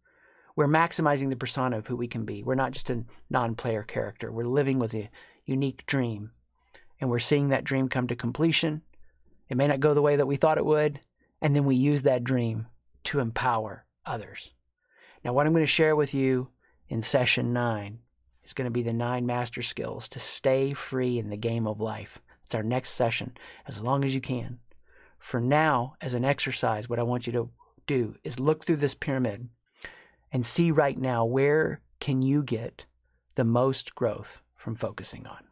We're 0.55 0.67
maximizing 0.67 1.29
the 1.29 1.35
persona 1.35 1.77
of 1.77 1.87
who 1.87 1.95
we 1.95 2.07
can 2.07 2.25
be. 2.25 2.43
We're 2.43 2.55
not 2.55 2.71
just 2.71 2.89
a 2.89 3.05
non 3.29 3.55
player 3.55 3.83
character. 3.83 4.31
We're 4.31 4.45
living 4.45 4.79
with 4.79 4.93
a 4.93 5.09
unique 5.45 5.85
dream. 5.85 6.31
And 6.99 7.09
we're 7.09 7.19
seeing 7.19 7.49
that 7.49 7.63
dream 7.63 7.89
come 7.89 8.07
to 8.07 8.15
completion. 8.15 8.81
It 9.49 9.57
may 9.57 9.67
not 9.67 9.79
go 9.79 9.93
the 9.93 10.01
way 10.01 10.15
that 10.15 10.25
we 10.25 10.35
thought 10.35 10.57
it 10.57 10.65
would. 10.65 10.99
And 11.41 11.55
then 11.55 11.65
we 11.65 11.75
use 11.75 12.01
that 12.01 12.23
dream 12.23 12.67
to 13.05 13.19
empower 13.19 13.85
others. 14.05 14.51
Now, 15.23 15.33
what 15.33 15.45
I'm 15.45 15.53
going 15.53 15.63
to 15.63 15.67
share 15.67 15.95
with 15.95 16.13
you 16.13 16.47
in 16.89 17.01
session 17.01 17.53
nine 17.53 17.99
is 18.47 18.53
going 18.53 18.65
to 18.65 18.71
be 18.71 18.81
the 18.81 18.93
nine 18.93 19.25
master 19.25 19.61
skills 19.61 20.07
to 20.09 20.19
stay 20.19 20.73
free 20.73 21.19
in 21.19 21.29
the 21.29 21.37
game 21.37 21.67
of 21.67 21.81
life. 21.81 22.19
It's 22.45 22.55
our 22.55 22.63
next 22.63 22.91
session, 22.91 23.35
as 23.67 23.81
long 23.81 24.05
as 24.05 24.15
you 24.15 24.21
can. 24.21 24.59
For 25.19 25.41
now, 25.41 25.95
as 25.99 26.13
an 26.13 26.23
exercise, 26.23 26.87
what 26.87 26.99
I 26.99 27.03
want 27.03 27.27
you 27.27 27.33
to 27.33 27.49
do 27.85 28.15
is 28.23 28.39
look 28.39 28.63
through 28.63 28.77
this 28.77 28.93
pyramid 28.93 29.49
and 30.31 30.45
see 30.45 30.71
right 30.71 30.97
now 30.97 31.25
where 31.25 31.81
can 31.99 32.21
you 32.21 32.41
get 32.41 32.85
the 33.35 33.43
most 33.43 33.95
growth 33.95 34.41
from 34.55 34.75
focusing 34.75 35.27
on. 35.27 35.46